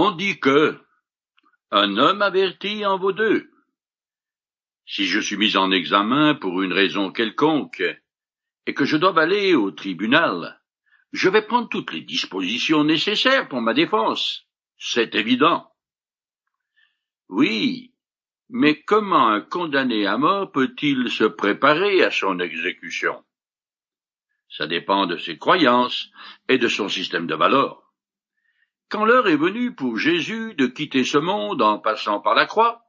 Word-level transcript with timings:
On 0.00 0.12
dit 0.12 0.38
que 0.38 0.80
un 1.72 1.96
homme 1.96 2.22
averti 2.22 2.86
en 2.86 2.98
vaut 2.98 3.10
deux. 3.10 3.50
Si 4.86 5.06
je 5.06 5.18
suis 5.18 5.36
mis 5.36 5.56
en 5.56 5.72
examen 5.72 6.36
pour 6.36 6.62
une 6.62 6.72
raison 6.72 7.10
quelconque, 7.10 7.82
et 8.66 8.74
que 8.74 8.84
je 8.84 8.96
dois 8.96 9.20
aller 9.20 9.56
au 9.56 9.72
tribunal, 9.72 10.62
je 11.10 11.28
vais 11.28 11.42
prendre 11.42 11.68
toutes 11.68 11.92
les 11.92 12.02
dispositions 12.02 12.84
nécessaires 12.84 13.48
pour 13.48 13.60
ma 13.60 13.74
défense. 13.74 14.46
C'est 14.76 15.16
évident. 15.16 15.68
Oui, 17.28 17.92
mais 18.48 18.80
comment 18.80 19.26
un 19.26 19.40
condamné 19.40 20.06
à 20.06 20.16
mort 20.16 20.52
peut-il 20.52 21.10
se 21.10 21.24
préparer 21.24 22.04
à 22.04 22.12
son 22.12 22.38
exécution? 22.38 23.24
Ça 24.48 24.68
dépend 24.68 25.06
de 25.06 25.16
ses 25.16 25.38
croyances 25.38 26.08
et 26.48 26.58
de 26.58 26.68
son 26.68 26.88
système 26.88 27.26
de 27.26 27.34
valeurs. 27.34 27.87
Quand 28.88 29.04
l'heure 29.04 29.28
est 29.28 29.36
venue 29.36 29.74
pour 29.74 29.98
Jésus 29.98 30.54
de 30.54 30.66
quitter 30.66 31.04
ce 31.04 31.18
monde 31.18 31.60
en 31.60 31.78
passant 31.78 32.20
par 32.20 32.34
la 32.34 32.46
croix, 32.46 32.86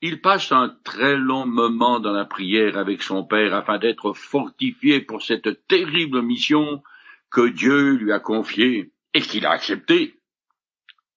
il 0.00 0.20
passe 0.20 0.52
un 0.52 0.68
très 0.84 1.16
long 1.16 1.44
moment 1.44 1.98
dans 1.98 2.12
la 2.12 2.24
prière 2.24 2.78
avec 2.78 3.02
son 3.02 3.24
Père 3.24 3.52
afin 3.52 3.78
d'être 3.78 4.12
fortifié 4.12 5.00
pour 5.00 5.22
cette 5.22 5.66
terrible 5.66 6.22
mission 6.22 6.82
que 7.30 7.48
Dieu 7.48 7.94
lui 7.94 8.12
a 8.12 8.20
confiée 8.20 8.92
et 9.12 9.20
qu'il 9.20 9.44
a 9.44 9.50
acceptée. 9.50 10.20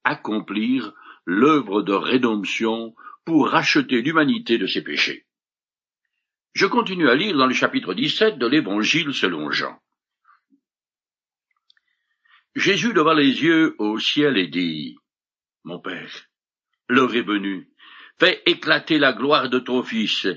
Accomplir 0.04 0.93
l'œuvre 1.26 1.84
de 1.84 1.93
rédemption 1.93 2.95
pour 3.23 3.49
racheter 3.49 4.01
l'humanité 4.01 4.57
de 4.57 4.67
ses 4.67 4.84
péchés. 4.84 5.27
Je 6.54 6.65
continue 6.65 7.07
à 7.07 7.15
lire 7.15 7.38
dans 7.38 7.48
le 7.48 7.54
chapitre 7.54 7.93
17 7.93 8.38
de 8.38 8.48
l'Évangile 8.48 9.13
selon 9.13 9.51
Jean. 9.51 9.79
Jésus 12.55 12.93
leva 12.93 13.16
les 13.16 13.41
yeux 13.41 13.75
au 13.80 13.98
ciel 13.99 14.38
et 14.38 14.48
dit, 14.48 14.98
Mon 15.63 15.80
Père, 15.80 16.27
l'heure 16.88 17.16
est 17.16 17.23
venue, 17.23 17.70
fais 18.20 18.43
éclater 18.45 18.99
la 18.99 19.13
gloire 19.13 19.49
de 19.49 19.59
ton 19.59 19.82
Fils, 19.82 20.27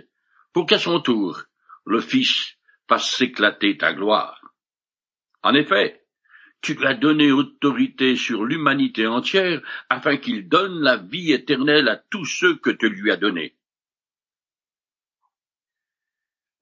pour 0.53 0.67
qu'à 0.67 0.79
son 0.79 1.01
tour, 1.01 1.43
le 1.85 2.01
Fils 2.01 2.57
fasse 2.89 3.11
s'éclater 3.11 3.77
ta 3.77 3.93
gloire. 3.93 4.41
En 5.43 5.55
effet, 5.55 6.07
tu 6.63 6.75
lui 6.75 6.87
as 6.87 6.95
donné 6.95 7.31
autorité 7.33 8.17
sur 8.17 8.45
l'humanité 8.45 9.07
entière 9.07 9.61
afin 9.91 10.17
qu'il 10.17 10.49
donne 10.49 10.81
la 10.81 10.97
vie 10.97 11.33
éternelle 11.33 11.89
à 11.89 11.97
tous 11.97 12.25
ceux 12.25 12.57
que 12.57 12.71
tu 12.71 12.89
lui 12.89 13.11
as 13.11 13.17
donnés. 13.17 13.57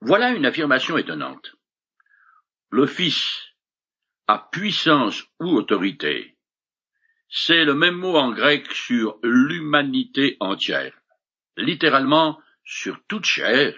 Voilà 0.01 0.33
une 0.33 0.45
affirmation 0.45 0.99
étonnante. 0.99 1.55
Le 2.71 2.87
Fils 2.87 3.54
a 4.27 4.49
puissance 4.51 5.25
ou 5.41 5.51
autorité. 5.51 6.37
C'est 7.29 7.65
le 7.65 7.75
même 7.75 7.97
mot 7.97 8.17
en 8.17 8.33
grec 8.33 8.73
sur 8.73 9.19
l'humanité 9.23 10.37
entière, 10.41 10.95
littéralement 11.57 12.41
sur 12.65 12.99
toute 13.09 13.25
chair, 13.25 13.75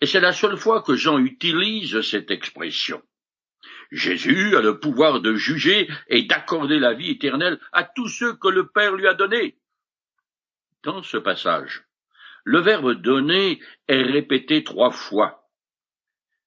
et 0.00 0.06
c'est 0.06 0.20
la 0.20 0.32
seule 0.32 0.56
fois 0.56 0.82
que 0.82 0.96
Jean 0.96 1.18
utilise 1.18 2.00
cette 2.00 2.30
expression. 2.30 3.02
Jésus 3.92 4.56
a 4.56 4.60
le 4.60 4.78
pouvoir 4.78 5.20
de 5.20 5.34
juger 5.34 5.88
et 6.08 6.22
d'accorder 6.22 6.78
la 6.78 6.94
vie 6.94 7.10
éternelle 7.10 7.60
à 7.72 7.84
tous 7.84 8.08
ceux 8.08 8.34
que 8.34 8.48
le 8.48 8.68
Père 8.68 8.94
lui 8.94 9.06
a 9.06 9.14
donnés. 9.14 9.58
Dans 10.82 11.02
ce 11.02 11.18
passage, 11.18 11.84
le 12.44 12.60
verbe 12.60 12.94
donner 12.94 13.60
est 13.88 14.02
répété 14.02 14.64
trois 14.64 14.90
fois, 14.90 15.39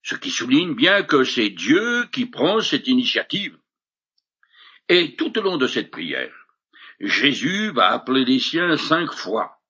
ce 0.04 0.16
qui 0.16 0.30
souligne 0.30 0.76
bien 0.76 1.04
que 1.04 1.24
c'est 1.24 1.50
Dieu 1.50 2.06
qui 2.12 2.26
prend 2.26 2.60
cette 2.62 2.88
initiative. 2.88 3.58
Et 4.90 5.16
tout 5.16 5.38
au 5.40 5.42
long 5.42 5.58
de 5.58 5.66
cette 5.66 5.92
prière, 5.92 6.34
Jésus 7.00 7.72
va 7.72 7.92
appeler 7.92 8.26
les 8.26 8.40
siens 8.40 8.76
cinq 8.78 9.14
fois, 9.14 9.62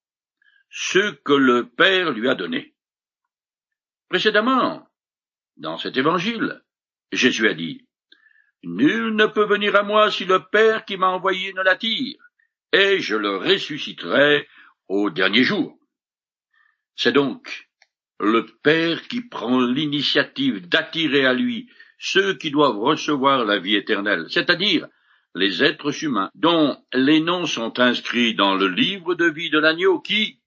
ceux 0.70 1.14
que 1.24 1.34
le 1.34 1.70
Père 1.70 2.12
lui 2.12 2.28
a 2.28 2.36
donnés. 2.36 2.76
Précédemment, 4.10 4.88
dans 5.58 5.78
cet 5.78 5.98
évangile, 5.98 6.64
Jésus 7.12 7.48
a 7.48 7.54
dit, 7.54 7.88
Nul 8.64 9.16
ne 9.16 9.28
peut 9.28 9.46
venir 9.46 9.76
à 9.76 9.84
moi 9.84 10.10
si 10.10 10.26
le 10.26 10.40
Père 10.50 10.86
qui 10.86 10.98
m'a 10.98 11.10
envoyé 11.10 11.54
ne 11.54 11.62
l'attire, 11.62 12.18
et 12.72 13.00
je 13.00 13.16
le 13.16 13.38
ressusciterai 13.38 14.48
au 14.88 15.12
dernier 15.12 15.44
jour. 15.44 15.78
C'est 16.96 17.12
donc 17.12 17.70
le 18.20 18.46
Père 18.64 19.08
qui 19.08 19.22
prend 19.22 19.62
l'initiative 19.62 20.68
d'attirer 20.68 21.26
à 21.26 21.34
lui 21.34 21.70
ceux 21.98 22.34
qui 22.34 22.52
doivent 22.52 22.80
recevoir 22.80 23.46
la 23.46 23.60
vie 23.60 23.76
éternelle, 23.76 24.26
c'est-à-dire 24.30 24.88
les 25.36 25.64
êtres 25.64 26.04
humains 26.04 26.30
dont 26.36 26.78
les 26.94 27.20
noms 27.20 27.46
sont 27.46 27.80
inscrits 27.80 28.36
dans 28.36 28.56
le 28.56 28.68
livre 28.68 29.16
de 29.16 29.26
vie 29.26 29.50
de 29.50 29.60
l'agneau 29.60 30.00
qui, 30.00 30.40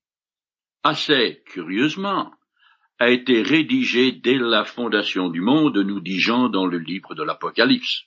assez 0.83 1.43
curieusement, 1.47 2.33
a 2.99 3.11
été 3.11 3.43
rédigé 3.43 4.13
dès 4.13 4.39
la 4.39 4.65
fondation 4.65 5.29
du 5.29 5.41
monde, 5.41 5.77
nous 5.77 6.01
dit 6.01 6.21
Jean 6.21 6.49
dans 6.49 6.67
le 6.67 6.79
livre 6.79 7.15
de 7.15 7.23
l'Apocalypse. 7.23 8.05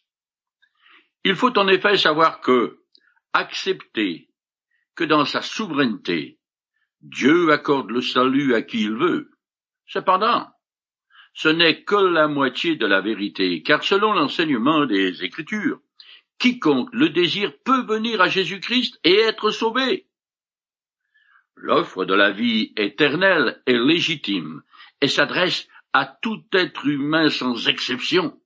Il 1.24 1.36
faut 1.36 1.56
en 1.58 1.68
effet 1.68 1.98
savoir 1.98 2.42
que, 2.42 2.80
accepter 3.34 4.30
que 4.96 5.04
dans 5.04 5.26
sa 5.26 5.42
souveraineté, 5.42 6.40
Dieu 7.02 7.52
accorde 7.52 7.92
le 7.92 8.02
salut 8.02 8.56
à 8.56 8.62
qui 8.62 8.84
il 8.84 8.96
veut. 8.96 9.32
Cependant, 9.90 10.48
ce 11.34 11.50
n'est 11.50 11.84
que 11.84 11.96
la 11.96 12.28
moitié 12.28 12.76
de 12.76 12.86
la 12.86 13.02
vérité, 13.02 13.64
car 13.64 13.84
selon 13.84 14.14
l'enseignement 14.14 14.86
des 14.86 15.24
Écritures, 15.24 15.82
quiconque 16.38 16.90
le 16.94 17.10
désire 17.10 17.54
peut 17.66 17.82
venir 17.86 18.22
à 18.22 18.30
Jésus-Christ 18.30 19.00
et 19.04 19.16
être 19.16 19.50
sauvé. 19.50 20.08
L'offre 21.56 22.06
de 22.06 22.14
la 22.14 22.32
vie 22.32 22.72
éternelle 22.78 23.62
est 23.66 23.78
légitime 23.78 24.62
et 25.02 25.08
s'adresse 25.08 25.68
à 25.92 26.06
tout 26.06 26.44
être 26.54 26.86
humain 26.86 27.30
sans 27.30 27.68
exception. 27.68 28.40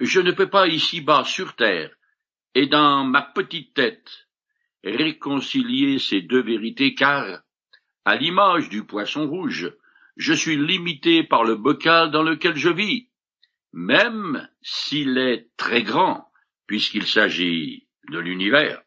Je 0.00 0.20
ne 0.20 0.32
peux 0.32 0.50
pas 0.50 0.66
ici-bas 0.66 1.24
sur 1.24 1.54
terre 1.54 1.94
et 2.54 2.66
dans 2.66 3.04
ma 3.04 3.22
petite 3.22 3.74
tête 3.74 4.28
réconcilier 4.82 5.98
ces 5.98 6.20
deux 6.20 6.42
vérités 6.42 6.94
car, 6.94 7.42
à 8.04 8.16
l'image 8.16 8.68
du 8.70 8.84
poisson 8.84 9.28
rouge, 9.28 9.70
je 10.20 10.34
suis 10.34 10.58
limité 10.58 11.24
par 11.24 11.44
le 11.44 11.56
bocal 11.56 12.10
dans 12.10 12.22
lequel 12.22 12.54
je 12.54 12.68
vis, 12.68 13.08
même 13.72 14.46
s'il 14.60 15.16
est 15.16 15.48
très 15.56 15.82
grand, 15.82 16.30
puisqu'il 16.66 17.06
s'agit 17.06 17.88
de 18.10 18.18
l'univers. 18.18 18.82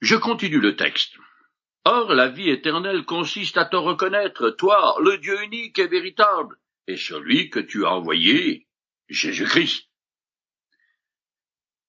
Je 0.00 0.14
continue 0.14 0.60
le 0.60 0.76
texte. 0.76 1.16
Or, 1.84 2.14
la 2.14 2.28
vie 2.28 2.50
éternelle 2.50 3.04
consiste 3.04 3.56
à 3.56 3.64
te 3.64 3.74
reconnaître, 3.74 4.50
toi, 4.50 4.96
le 5.02 5.18
Dieu 5.18 5.42
unique 5.42 5.80
et 5.80 5.88
véritable, 5.88 6.56
et 6.86 6.96
celui 6.96 7.50
que 7.50 7.58
tu 7.58 7.84
as 7.84 7.90
envoyé, 7.90 8.68
Jésus-Christ. 9.08 9.88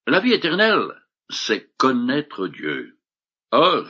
La 0.08 0.22
vie 0.22 0.34
éternelle, 0.34 0.92
c'est 1.30 1.72
connaître 1.78 2.48
Dieu. 2.48 2.98
Or, 3.52 3.88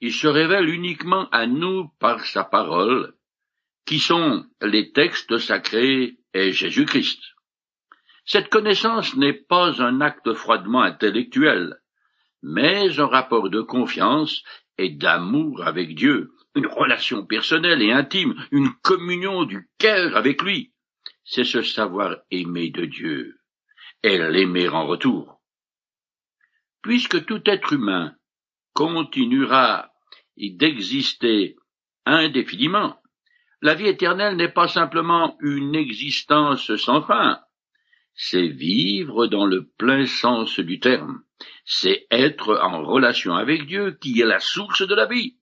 il 0.00 0.12
se 0.12 0.26
révèle 0.26 0.68
uniquement 0.68 1.28
à 1.30 1.46
nous 1.46 1.88
par 1.98 2.24
sa 2.24 2.44
parole, 2.44 3.14
qui 3.86 3.98
sont 3.98 4.44
les 4.60 4.92
textes 4.92 5.38
sacrés 5.38 6.18
et 6.34 6.52
Jésus-Christ. 6.52 7.20
Cette 8.24 8.48
connaissance 8.48 9.16
n'est 9.16 9.32
pas 9.32 9.80
un 9.80 10.00
acte 10.00 10.34
froidement 10.34 10.82
intellectuel, 10.82 11.80
mais 12.42 12.98
un 12.98 13.06
rapport 13.06 13.48
de 13.48 13.60
confiance 13.60 14.42
et 14.78 14.90
d'amour 14.90 15.64
avec 15.64 15.94
Dieu, 15.94 16.32
une 16.54 16.66
relation 16.66 17.24
personnelle 17.24 17.82
et 17.82 17.92
intime, 17.92 18.34
une 18.50 18.72
communion 18.82 19.44
du 19.44 19.68
cœur 19.78 20.16
avec 20.16 20.42
lui. 20.42 20.72
C'est 21.24 21.44
ce 21.44 21.62
savoir 21.62 22.16
aimer 22.30 22.70
de 22.70 22.84
Dieu 22.84 23.38
et 24.02 24.18
l'aimer 24.18 24.68
en 24.68 24.86
retour. 24.86 25.40
Puisque 26.82 27.24
tout 27.26 27.42
être 27.46 27.72
humain 27.72 28.14
continuera 28.76 29.90
d'exister 30.36 31.56
indéfiniment, 32.04 33.00
la 33.62 33.74
vie 33.74 33.88
éternelle 33.88 34.36
n'est 34.36 34.52
pas 34.52 34.68
simplement 34.68 35.36
une 35.40 35.74
existence 35.74 36.76
sans 36.76 37.00
fin, 37.00 37.40
c'est 38.14 38.46
vivre 38.46 39.26
dans 39.28 39.46
le 39.46 39.66
plein 39.78 40.04
sens 40.04 40.60
du 40.60 40.78
terme, 40.78 41.22
c'est 41.64 42.06
être 42.10 42.58
en 42.62 42.84
relation 42.84 43.34
avec 43.34 43.66
Dieu 43.66 43.96
qui 43.98 44.20
est 44.20 44.26
la 44.26 44.40
source 44.40 44.86
de 44.86 44.94
la 44.94 45.06
vie. 45.06 45.38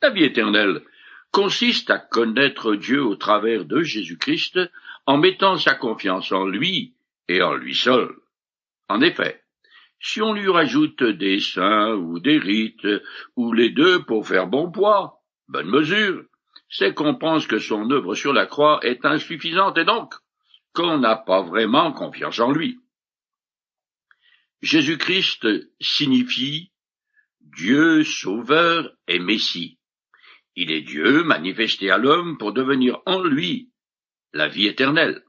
La 0.00 0.10
vie 0.10 0.24
éternelle 0.24 0.82
consiste 1.32 1.90
à 1.90 1.98
connaître 1.98 2.76
Dieu 2.76 3.02
au 3.02 3.16
travers 3.16 3.64
de 3.64 3.82
Jésus-Christ 3.82 4.60
en 5.06 5.18
mettant 5.18 5.58
sa 5.58 5.74
confiance 5.74 6.30
en 6.30 6.46
lui 6.46 6.94
et 7.28 7.42
en 7.42 7.54
lui 7.54 7.74
seul. 7.74 8.14
En 8.88 9.00
effet, 9.00 9.42
si 10.06 10.22
on 10.22 10.32
lui 10.32 10.48
rajoute 10.48 11.02
des 11.02 11.40
saints 11.40 11.94
ou 11.94 12.20
des 12.20 12.38
rites, 12.38 12.86
ou 13.34 13.52
les 13.52 13.70
deux 13.70 14.04
pour 14.04 14.26
faire 14.26 14.46
bon 14.46 14.70
poids, 14.70 15.20
bonne 15.48 15.68
mesure, 15.68 16.24
c'est 16.68 16.94
qu'on 16.94 17.16
pense 17.16 17.48
que 17.48 17.58
son 17.58 17.90
œuvre 17.90 18.14
sur 18.14 18.32
la 18.32 18.46
croix 18.46 18.78
est 18.84 19.04
insuffisante 19.04 19.78
et 19.78 19.84
donc 19.84 20.14
qu'on 20.72 20.98
n'a 20.98 21.16
pas 21.16 21.42
vraiment 21.42 21.92
confiance 21.92 22.38
en 22.38 22.52
lui. 22.52 22.78
Jésus-Christ 24.62 25.48
signifie 25.80 26.70
Dieu 27.40 28.04
sauveur 28.04 28.92
et 29.08 29.18
Messie. 29.18 29.80
Il 30.54 30.70
est 30.70 30.82
Dieu 30.82 31.24
manifesté 31.24 31.90
à 31.90 31.98
l'homme 31.98 32.38
pour 32.38 32.52
devenir 32.52 33.00
en 33.06 33.24
lui 33.24 33.72
la 34.32 34.46
vie 34.46 34.66
éternelle. 34.66 35.24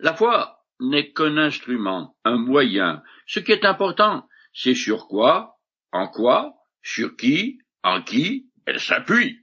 La 0.00 0.14
foi 0.14 0.55
n'est 0.80 1.12
qu'un 1.12 1.36
instrument, 1.36 2.16
un 2.24 2.36
moyen. 2.36 3.02
Ce 3.26 3.40
qui 3.40 3.52
est 3.52 3.64
important, 3.64 4.28
c'est 4.52 4.74
sur 4.74 5.06
quoi, 5.08 5.58
en 5.92 6.08
quoi, 6.08 6.54
sur 6.82 7.16
qui, 7.16 7.58
en 7.82 8.02
qui 8.02 8.50
elle 8.66 8.80
s'appuie. 8.80 9.40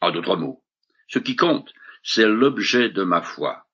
En 0.00 0.10
d'autres 0.10 0.36
mots, 0.36 0.62
ce 1.08 1.18
qui 1.18 1.36
compte, 1.36 1.72
c'est 2.02 2.28
l'objet 2.28 2.90
de 2.90 3.02
ma 3.02 3.22
foi. 3.22 3.64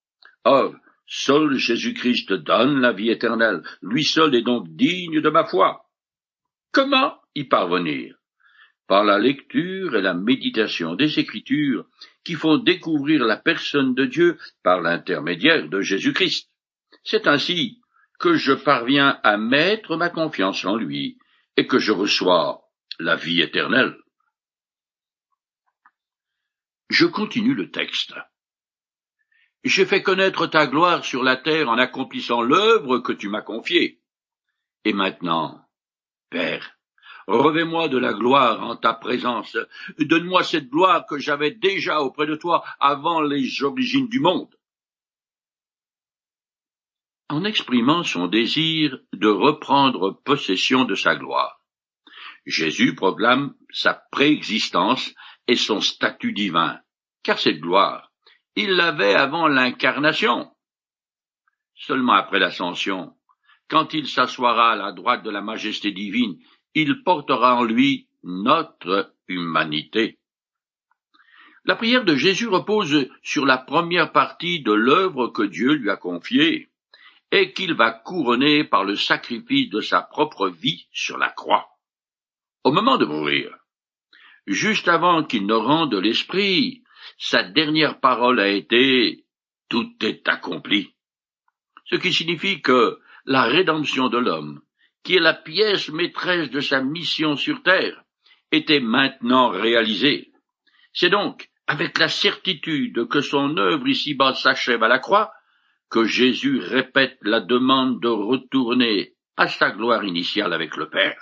Or, 0.44 0.74
seul 1.06 1.56
Jésus-Christ 1.56 2.32
donne 2.32 2.80
la 2.80 2.92
vie 2.92 3.10
éternelle, 3.10 3.62
lui 3.82 4.04
seul 4.04 4.34
est 4.34 4.42
donc 4.42 4.68
digne 4.68 5.20
de 5.20 5.30
ma 5.30 5.44
foi. 5.44 5.86
Comment 6.72 7.16
y 7.34 7.44
parvenir? 7.44 8.16
Par 8.86 9.04
la 9.04 9.18
lecture 9.18 9.96
et 9.96 10.02
la 10.02 10.14
méditation 10.14 10.94
des 10.94 11.18
Écritures 11.18 11.86
qui 12.24 12.34
font 12.34 12.58
découvrir 12.58 13.24
la 13.24 13.36
personne 13.36 13.94
de 13.94 14.04
Dieu 14.04 14.38
par 14.62 14.80
l'intermédiaire 14.80 15.68
de 15.68 15.80
Jésus-Christ. 15.80 16.49
C'est 17.10 17.26
ainsi 17.26 17.82
que 18.20 18.36
je 18.36 18.52
parviens 18.52 19.18
à 19.24 19.36
mettre 19.36 19.96
ma 19.96 20.10
confiance 20.10 20.64
en 20.64 20.76
lui 20.76 21.18
et 21.56 21.66
que 21.66 21.80
je 21.80 21.90
reçois 21.90 22.62
la 23.00 23.16
vie 23.16 23.40
éternelle. 23.40 23.98
Je 26.88 27.06
continue 27.06 27.54
le 27.54 27.72
texte. 27.72 28.14
J'ai 29.64 29.86
fait 29.86 30.04
connaître 30.04 30.46
ta 30.46 30.68
gloire 30.68 31.04
sur 31.04 31.24
la 31.24 31.36
terre 31.36 31.68
en 31.68 31.78
accomplissant 31.78 32.42
l'œuvre 32.42 33.00
que 33.00 33.12
tu 33.12 33.28
m'as 33.28 33.42
confiée. 33.42 34.00
Et 34.84 34.92
maintenant, 34.92 35.66
Père, 36.30 36.78
revais-moi 37.26 37.88
de 37.88 37.98
la 37.98 38.12
gloire 38.12 38.62
en 38.62 38.76
ta 38.76 38.94
présence. 38.94 39.56
Donne-moi 39.98 40.44
cette 40.44 40.70
gloire 40.70 41.06
que 41.06 41.18
j'avais 41.18 41.50
déjà 41.50 42.02
auprès 42.02 42.26
de 42.26 42.36
toi 42.36 42.64
avant 42.78 43.20
les 43.20 43.64
origines 43.64 44.08
du 44.08 44.20
monde. 44.20 44.54
En 47.30 47.44
exprimant 47.44 48.02
son 48.02 48.26
désir 48.26 48.98
de 49.12 49.28
reprendre 49.28 50.20
possession 50.24 50.84
de 50.84 50.96
sa 50.96 51.14
gloire, 51.14 51.60
Jésus 52.44 52.96
proclame 52.96 53.54
sa 53.72 53.94
préexistence 54.10 55.14
et 55.46 55.54
son 55.54 55.80
statut 55.80 56.32
divin, 56.32 56.80
car 57.22 57.38
cette 57.38 57.60
gloire, 57.60 58.10
il 58.56 58.70
l'avait 58.70 59.14
avant 59.14 59.46
l'incarnation. 59.46 60.50
Seulement 61.76 62.14
après 62.14 62.40
l'ascension, 62.40 63.14
quand 63.68 63.94
il 63.94 64.08
s'assoira 64.08 64.72
à 64.72 64.76
la 64.76 64.90
droite 64.90 65.22
de 65.22 65.30
la 65.30 65.40
majesté 65.40 65.92
divine, 65.92 66.36
il 66.74 67.04
portera 67.04 67.54
en 67.54 67.62
lui 67.62 68.08
notre 68.24 69.14
humanité. 69.28 70.18
La 71.64 71.76
prière 71.76 72.04
de 72.04 72.16
Jésus 72.16 72.48
repose 72.48 73.08
sur 73.22 73.46
la 73.46 73.58
première 73.58 74.10
partie 74.10 74.62
de 74.62 74.72
l'œuvre 74.72 75.28
que 75.28 75.44
Dieu 75.44 75.74
lui 75.74 75.90
a 75.90 75.96
confiée 75.96 76.69
et 77.32 77.52
qu'il 77.52 77.74
va 77.74 77.92
couronner 77.92 78.64
par 78.64 78.84
le 78.84 78.96
sacrifice 78.96 79.70
de 79.70 79.80
sa 79.80 80.02
propre 80.02 80.48
vie 80.48 80.86
sur 80.92 81.18
la 81.18 81.28
croix. 81.28 81.68
Au 82.64 82.72
moment 82.72 82.98
de 82.98 83.06
mourir, 83.06 83.56
juste 84.46 84.88
avant 84.88 85.24
qu'il 85.24 85.46
ne 85.46 85.54
rende 85.54 85.94
l'esprit, 85.94 86.82
sa 87.18 87.42
dernière 87.42 88.00
parole 88.00 88.40
a 88.40 88.48
été 88.48 89.24
Tout 89.68 89.92
est 90.02 90.26
accompli. 90.28 90.94
Ce 91.84 91.94
qui 91.94 92.12
signifie 92.12 92.60
que 92.60 92.98
la 93.24 93.44
rédemption 93.44 94.08
de 94.08 94.18
l'homme, 94.18 94.62
qui 95.04 95.16
est 95.16 95.20
la 95.20 95.34
pièce 95.34 95.90
maîtresse 95.90 96.50
de 96.50 96.60
sa 96.60 96.82
mission 96.82 97.36
sur 97.36 97.62
terre, 97.62 98.02
était 98.50 98.80
maintenant 98.80 99.48
réalisée. 99.48 100.32
C'est 100.92 101.10
donc 101.10 101.48
avec 101.66 101.98
la 101.98 102.08
certitude 102.08 103.06
que 103.08 103.20
son 103.20 103.56
œuvre 103.56 103.86
ici-bas 103.86 104.34
s'achève 104.34 104.82
à 104.82 104.88
la 104.88 104.98
croix, 104.98 105.32
que 105.90 106.04
Jésus 106.04 106.58
répète 106.58 107.18
la 107.22 107.40
demande 107.40 108.00
de 108.00 108.08
retourner 108.08 109.14
à 109.36 109.48
sa 109.48 109.70
gloire 109.70 110.04
initiale 110.04 110.52
avec 110.52 110.76
le 110.76 110.88
Père. 110.88 111.20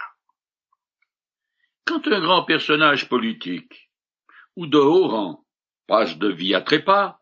Quand 1.87 2.06
un 2.06 2.20
grand 2.20 2.44
personnage 2.44 3.09
politique 3.09 3.91
ou 4.56 4.67
de 4.67 4.79
haut 4.79 5.09
rang 5.09 5.44
passe 5.87 6.19
de 6.19 6.29
vie 6.29 6.55
à 6.55 6.61
trépas, 6.61 7.19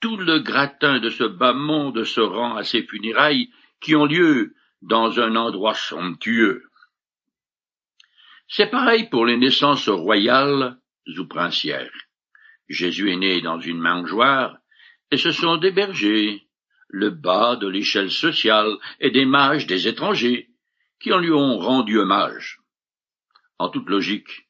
tout 0.00 0.16
le 0.16 0.40
gratin 0.40 0.98
de 0.98 1.08
ce 1.08 1.24
bas 1.24 1.54
monde 1.54 2.04
se 2.04 2.20
rend 2.20 2.56
à 2.56 2.64
ses 2.64 2.82
funérailles 2.82 3.50
qui 3.80 3.96
ont 3.96 4.04
lieu 4.04 4.54
dans 4.82 5.18
un 5.18 5.36
endroit 5.36 5.74
somptueux. 5.74 6.64
C'est 8.48 8.66
pareil 8.66 9.08
pour 9.08 9.24
les 9.24 9.38
naissances 9.38 9.88
royales 9.88 10.78
ou 11.16 11.24
princières. 11.26 11.90
Jésus 12.68 13.12
est 13.12 13.16
né 13.16 13.40
dans 13.40 13.60
une 13.60 13.80
mangeoire, 13.80 14.58
et 15.10 15.16
ce 15.16 15.30
sont 15.30 15.56
des 15.56 15.70
bergers, 15.70 16.41
le 16.92 17.10
bas 17.10 17.56
de 17.56 17.66
l'échelle 17.66 18.12
sociale, 18.12 18.76
et 19.00 19.10
des 19.10 19.24
mages 19.24 19.66
des 19.66 19.88
étrangers, 19.88 20.50
qui 21.00 21.12
en 21.12 21.18
lui 21.18 21.32
ont 21.32 21.58
rendu 21.58 21.98
hommage 21.98 22.62
en 23.62 23.68
toute 23.68 23.88
logique, 23.88 24.48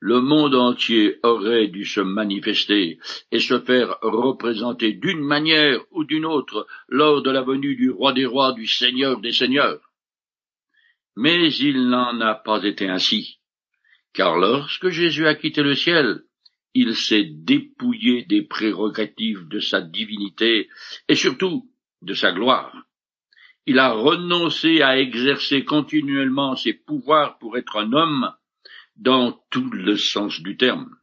le 0.00 0.20
monde 0.20 0.54
entier 0.54 1.18
aurait 1.22 1.68
dû 1.68 1.86
se 1.86 2.00
manifester 2.00 2.98
et 3.32 3.38
se 3.38 3.58
faire 3.58 3.96
représenter 4.02 4.92
d'une 4.92 5.24
manière 5.24 5.80
ou 5.92 6.04
d'une 6.04 6.26
autre 6.26 6.66
lors 6.88 7.22
de 7.22 7.30
la 7.30 7.40
venue 7.40 7.74
du 7.74 7.90
roi 7.90 8.12
des 8.12 8.26
rois, 8.26 8.52
du 8.52 8.66
seigneur 8.66 9.20
des 9.20 9.32
seigneurs. 9.32 9.80
Mais 11.16 11.50
il 11.54 11.88
n'en 11.88 12.20
a 12.20 12.34
pas 12.34 12.62
été 12.64 12.86
ainsi, 12.86 13.38
car 14.12 14.36
lorsque 14.36 14.90
Jésus 14.90 15.26
a 15.26 15.34
quitté 15.34 15.62
le 15.62 15.74
ciel, 15.74 16.24
il 16.74 16.96
s'est 16.96 17.24
dépouillé 17.24 18.24
des 18.24 18.42
prérogatives 18.42 19.46
de 19.48 19.60
sa 19.60 19.80
divinité 19.80 20.68
et 21.08 21.14
surtout 21.14 21.70
de 22.02 22.14
sa 22.14 22.32
gloire. 22.32 22.84
Il 23.66 23.78
a 23.78 23.92
renoncé 23.92 24.82
à 24.82 24.98
exercer 24.98 25.64
continuellement 25.64 26.56
ses 26.56 26.74
pouvoirs 26.74 27.38
pour 27.38 27.56
être 27.56 27.78
un 27.78 27.92
homme 27.92 28.34
dans 28.96 29.40
tout 29.50 29.70
le 29.70 29.96
sens 29.96 30.40
du 30.40 30.56
terme. 30.56 30.96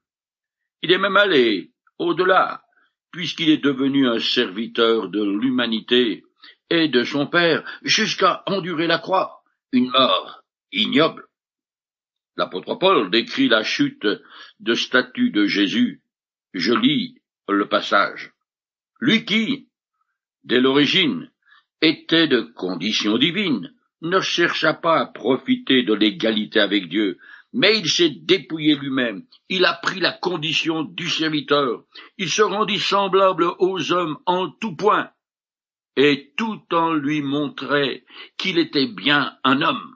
Il 0.84 0.92
est 0.92 0.98
même 0.98 1.18
allé 1.18 1.72
au-delà, 1.98 2.64
puisqu'il 3.12 3.50
est 3.50 3.64
devenu 3.64 4.08
un 4.08 4.20
serviteur 4.20 5.10
de 5.10 5.24
l'humanité 5.24 6.24
et 6.70 6.88
de 6.88 7.04
son 7.04 7.28
Père 7.28 7.64
jusqu'à 7.84 8.44
endurer 8.48 8.88
la 8.88 9.00
croix, 9.00 9.44
une 9.72 9.90
mort 9.90 10.44
ignoble. 10.72 11.28
L'apôtre 12.38 12.76
Paul 12.76 13.12
décrit 13.12 13.50
la 13.50 13.64
chute 13.64 14.08
de 14.60 14.74
statut 14.74 15.32
de 15.32 15.46
Jésus. 15.46 16.02
Je 16.54 16.74
lis 16.74 17.16
le 17.48 17.68
passage. 17.68 18.32
Lui 19.00 19.26
qui, 19.26 19.70
dès 20.44 20.62
l'origine, 20.62 21.32
était 21.82 22.28
de 22.28 22.42
condition 22.42 23.18
divine, 23.18 23.74
ne 24.02 24.20
chercha 24.20 24.74
pas 24.74 25.00
à 25.00 25.06
profiter 25.06 25.84
de 25.84 25.94
l'égalité 25.94 26.60
avec 26.60 26.88
Dieu, 26.88 27.20
mais 27.54 27.78
il 27.78 27.90
s'est 27.90 28.10
dépouillé 28.10 28.76
lui-même, 28.76 29.26
il 29.50 29.66
a 29.66 29.74
pris 29.74 30.00
la 30.00 30.12
condition 30.12 30.84
du 30.84 31.10
serviteur, 31.10 31.84
il 32.18 32.30
se 32.30 32.42
rendit 32.42 32.80
semblable 32.80 33.46
aux 33.60 33.92
hommes 33.92 34.18
en 34.26 34.50
tout 34.50 34.76
point, 34.76 35.12
et 35.96 36.34
tout 36.38 36.62
en 36.72 36.94
lui 36.94 37.22
montrait 37.22 38.06
qu'il 38.38 38.58
était 38.58 38.88
bien 38.88 39.38
un 39.44 39.62
homme. 39.62 39.96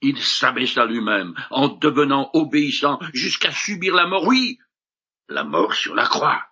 Il 0.00 0.22
s'abaissa 0.22 0.86
lui-même 0.86 1.34
en 1.50 1.68
devenant 1.68 2.30
obéissant 2.32 2.98
jusqu'à 3.12 3.50
subir 3.50 3.94
la 3.94 4.06
mort, 4.06 4.26
oui, 4.26 4.58
la 5.28 5.44
mort 5.44 5.74
sur 5.74 5.94
la 5.94 6.06
croix. 6.06 6.46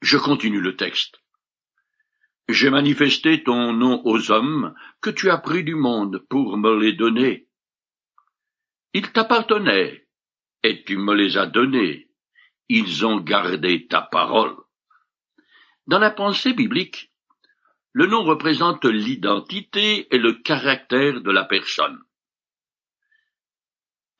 Je 0.00 0.16
continue 0.16 0.60
le 0.60 0.76
texte. 0.76 1.20
J'ai 2.48 2.70
manifesté 2.70 3.42
ton 3.42 3.72
nom 3.72 4.00
aux 4.04 4.30
hommes 4.30 4.74
que 5.00 5.10
tu 5.10 5.28
as 5.28 5.38
pris 5.38 5.64
du 5.64 5.74
monde 5.74 6.24
pour 6.30 6.56
me 6.56 6.78
les 6.80 6.92
donner. 6.92 7.48
Ils 8.94 9.12
t'appartenaient, 9.12 10.08
et 10.62 10.84
tu 10.84 10.96
me 10.96 11.14
les 11.14 11.36
as 11.36 11.46
donnés. 11.46 12.08
Ils 12.68 13.04
ont 13.04 13.20
gardé 13.20 13.86
ta 13.86 14.02
parole. 14.02 14.56
Dans 15.86 15.98
la 15.98 16.10
pensée 16.10 16.52
biblique, 16.52 17.12
le 17.98 18.06
nom 18.06 18.22
représente 18.22 18.84
l'identité 18.84 20.06
et 20.14 20.18
le 20.18 20.34
caractère 20.34 21.20
de 21.20 21.32
la 21.32 21.42
personne. 21.42 21.98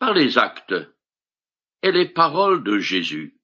Par 0.00 0.14
les 0.14 0.36
actes 0.36 0.74
et 1.84 1.92
les 1.92 2.08
paroles 2.08 2.64
de 2.64 2.80
Jésus, 2.80 3.38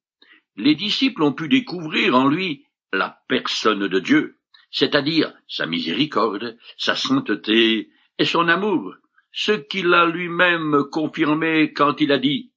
les 0.56 0.74
disciples 0.74 1.22
ont 1.22 1.32
pu 1.32 1.46
découvrir 1.46 2.16
en 2.16 2.26
lui 2.26 2.66
la 2.92 3.22
personne 3.28 3.86
de 3.86 4.00
Dieu 4.00 4.40
c'est-à-dire 4.74 5.32
sa 5.46 5.66
miséricorde, 5.66 6.58
sa 6.76 6.96
sainteté 6.96 7.90
et 8.18 8.24
son 8.24 8.48
amour, 8.48 8.96
ce 9.30 9.52
qu'il 9.52 9.94
a 9.94 10.04
lui-même 10.04 10.82
confirmé 10.90 11.72
quand 11.72 12.00
il 12.00 12.10
a 12.10 12.18
dit 12.18 12.52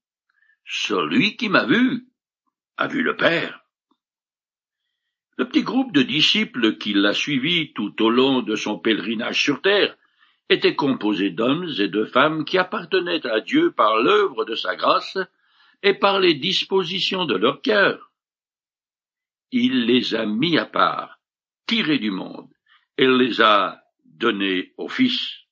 Celui 0.65 1.37
qui 1.37 1.47
m'a 1.47 1.65
vu 1.65 2.07
a 2.77 2.87
vu 2.87 3.03
le 3.03 3.15
Père. 3.15 3.66
Le 5.37 5.47
petit 5.47 5.61
groupe 5.61 5.91
de 5.93 6.01
disciples 6.01 6.77
qui 6.77 6.93
l'a 6.93 7.13
suivi 7.13 7.71
tout 7.73 8.01
au 8.01 8.09
long 8.09 8.41
de 8.41 8.55
son 8.55 8.79
pèlerinage 8.79 9.39
sur 9.39 9.61
terre 9.61 9.95
était 10.49 10.75
composé 10.75 11.29
d'hommes 11.29 11.69
et 11.77 11.87
de 11.87 12.05
femmes 12.05 12.43
qui 12.43 12.57
appartenaient 12.57 13.25
à 13.27 13.39
Dieu 13.39 13.71
par 13.71 13.97
l'œuvre 13.97 14.45
de 14.45 14.55
sa 14.55 14.75
grâce 14.75 15.19
et 15.83 15.93
par 15.93 16.19
les 16.19 16.33
dispositions 16.33 17.25
de 17.25 17.35
leur 17.35 17.61
cœur. 17.61 18.11
Il 19.51 19.85
les 19.85 20.15
a 20.15 20.25
mis 20.25 20.57
à 20.57 20.65
part, 20.65 21.19
tirés 21.67 21.99
du 21.99 22.09
monde, 22.09 22.49
et 22.97 23.07
les 23.07 23.39
a 23.39 23.83
donnés 24.05 24.73
au 24.77 24.87
Fils. 24.87 25.45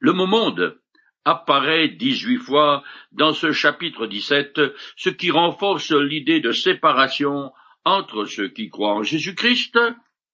Le 0.00 0.12
mot 0.12 0.26
monde 0.26 0.80
apparaît 1.24 1.88
dix-huit 1.88 2.38
fois 2.38 2.82
dans 3.12 3.32
ce 3.32 3.52
chapitre 3.52 4.06
dix-sept, 4.06 4.60
ce 4.96 5.10
qui 5.10 5.30
renforce 5.30 5.92
l'idée 5.92 6.40
de 6.40 6.50
séparation 6.50 7.52
entre 7.88 8.26
ceux 8.26 8.48
qui 8.48 8.68
croient 8.68 8.94
en 8.94 9.02
Jésus-Christ 9.02 9.78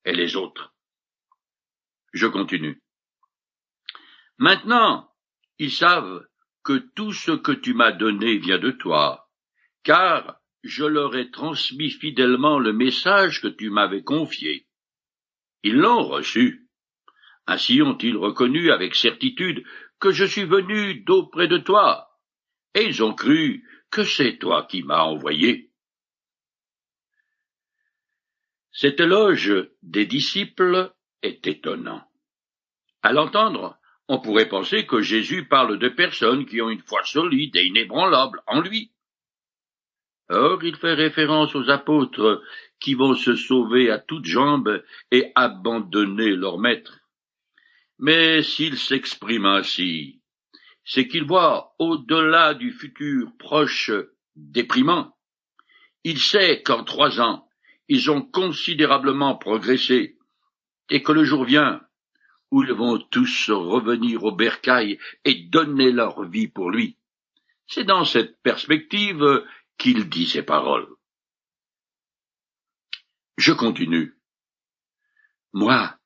et 0.04 0.12
les 0.12 0.36
autres. 0.36 0.74
Je 2.12 2.26
continue. 2.26 2.82
Maintenant, 4.38 5.10
ils 5.58 5.72
savent 5.72 6.26
que 6.64 6.78
tout 6.96 7.12
ce 7.12 7.30
que 7.32 7.52
tu 7.52 7.74
m'as 7.74 7.92
donné 7.92 8.38
vient 8.38 8.58
de 8.58 8.72
toi, 8.72 9.30
car 9.84 10.40
je 10.64 10.84
leur 10.84 11.14
ai 11.14 11.30
transmis 11.30 11.90
fidèlement 11.90 12.58
le 12.58 12.72
message 12.72 13.40
que 13.40 13.48
tu 13.48 13.70
m'avais 13.70 14.02
confié. 14.02 14.66
Ils 15.62 15.76
l'ont 15.76 16.02
reçu. 16.02 16.68
Ainsi 17.46 17.82
ont-ils 17.82 18.16
reconnu 18.16 18.70
avec 18.70 18.94
certitude 18.94 19.64
que 20.00 20.10
je 20.10 20.24
suis 20.24 20.44
venu 20.44 21.02
d'auprès 21.04 21.46
de 21.46 21.58
toi, 21.58 22.08
et 22.74 22.84
ils 22.84 23.02
ont 23.04 23.14
cru 23.14 23.62
que 23.90 24.02
c'est 24.02 24.38
toi 24.38 24.66
qui 24.68 24.82
m'as 24.82 25.02
envoyé. 25.02 25.73
Cet 28.76 28.98
éloge 28.98 29.70
des 29.84 30.04
disciples 30.04 30.92
est 31.22 31.46
étonnant. 31.46 32.02
À 33.04 33.12
l'entendre, 33.12 33.78
on 34.08 34.18
pourrait 34.20 34.48
penser 34.48 34.84
que 34.84 35.00
Jésus 35.00 35.46
parle 35.46 35.78
de 35.78 35.88
personnes 35.88 36.44
qui 36.44 36.60
ont 36.60 36.70
une 36.70 36.82
foi 36.82 37.04
solide 37.04 37.54
et 37.54 37.66
inébranlable 37.66 38.42
en 38.48 38.60
lui. 38.60 38.90
Or, 40.28 40.64
il 40.64 40.74
fait 40.74 40.94
référence 40.94 41.54
aux 41.54 41.70
apôtres 41.70 42.42
qui 42.80 42.94
vont 42.94 43.14
se 43.14 43.36
sauver 43.36 43.90
à 43.90 44.00
toutes 44.00 44.24
jambes 44.24 44.82
et 45.12 45.30
abandonner 45.36 46.30
leur 46.30 46.58
maître. 46.58 46.98
Mais 48.00 48.42
s'il 48.42 48.76
s'exprime 48.76 49.46
ainsi, 49.46 50.20
c'est 50.84 51.06
qu'il 51.06 51.24
voit 51.24 51.76
au-delà 51.78 52.54
du 52.54 52.72
futur 52.72 53.30
proche 53.38 53.92
déprimant. 54.34 55.16
Il 56.02 56.18
sait 56.18 56.60
qu'en 56.62 56.82
trois 56.82 57.20
ans, 57.20 57.48
ils 57.88 58.10
ont 58.10 58.22
considérablement 58.22 59.36
progressé, 59.36 60.18
et 60.90 61.02
que 61.02 61.12
le 61.12 61.24
jour 61.24 61.44
vient 61.44 61.80
où 62.50 62.62
ils 62.62 62.72
vont 62.72 62.98
tous 62.98 63.50
revenir 63.50 64.22
au 64.24 64.32
bercail 64.32 64.98
et 65.24 65.34
donner 65.34 65.90
leur 65.90 66.22
vie 66.24 66.48
pour 66.48 66.70
lui. 66.70 66.98
C'est 67.66 67.84
dans 67.84 68.04
cette 68.04 68.40
perspective 68.42 69.44
qu'il 69.78 70.08
dit 70.08 70.26
ces 70.26 70.42
paroles. 70.42 70.88
Je 73.38 73.52
continue. 73.52 74.14
Moi, 75.52 75.98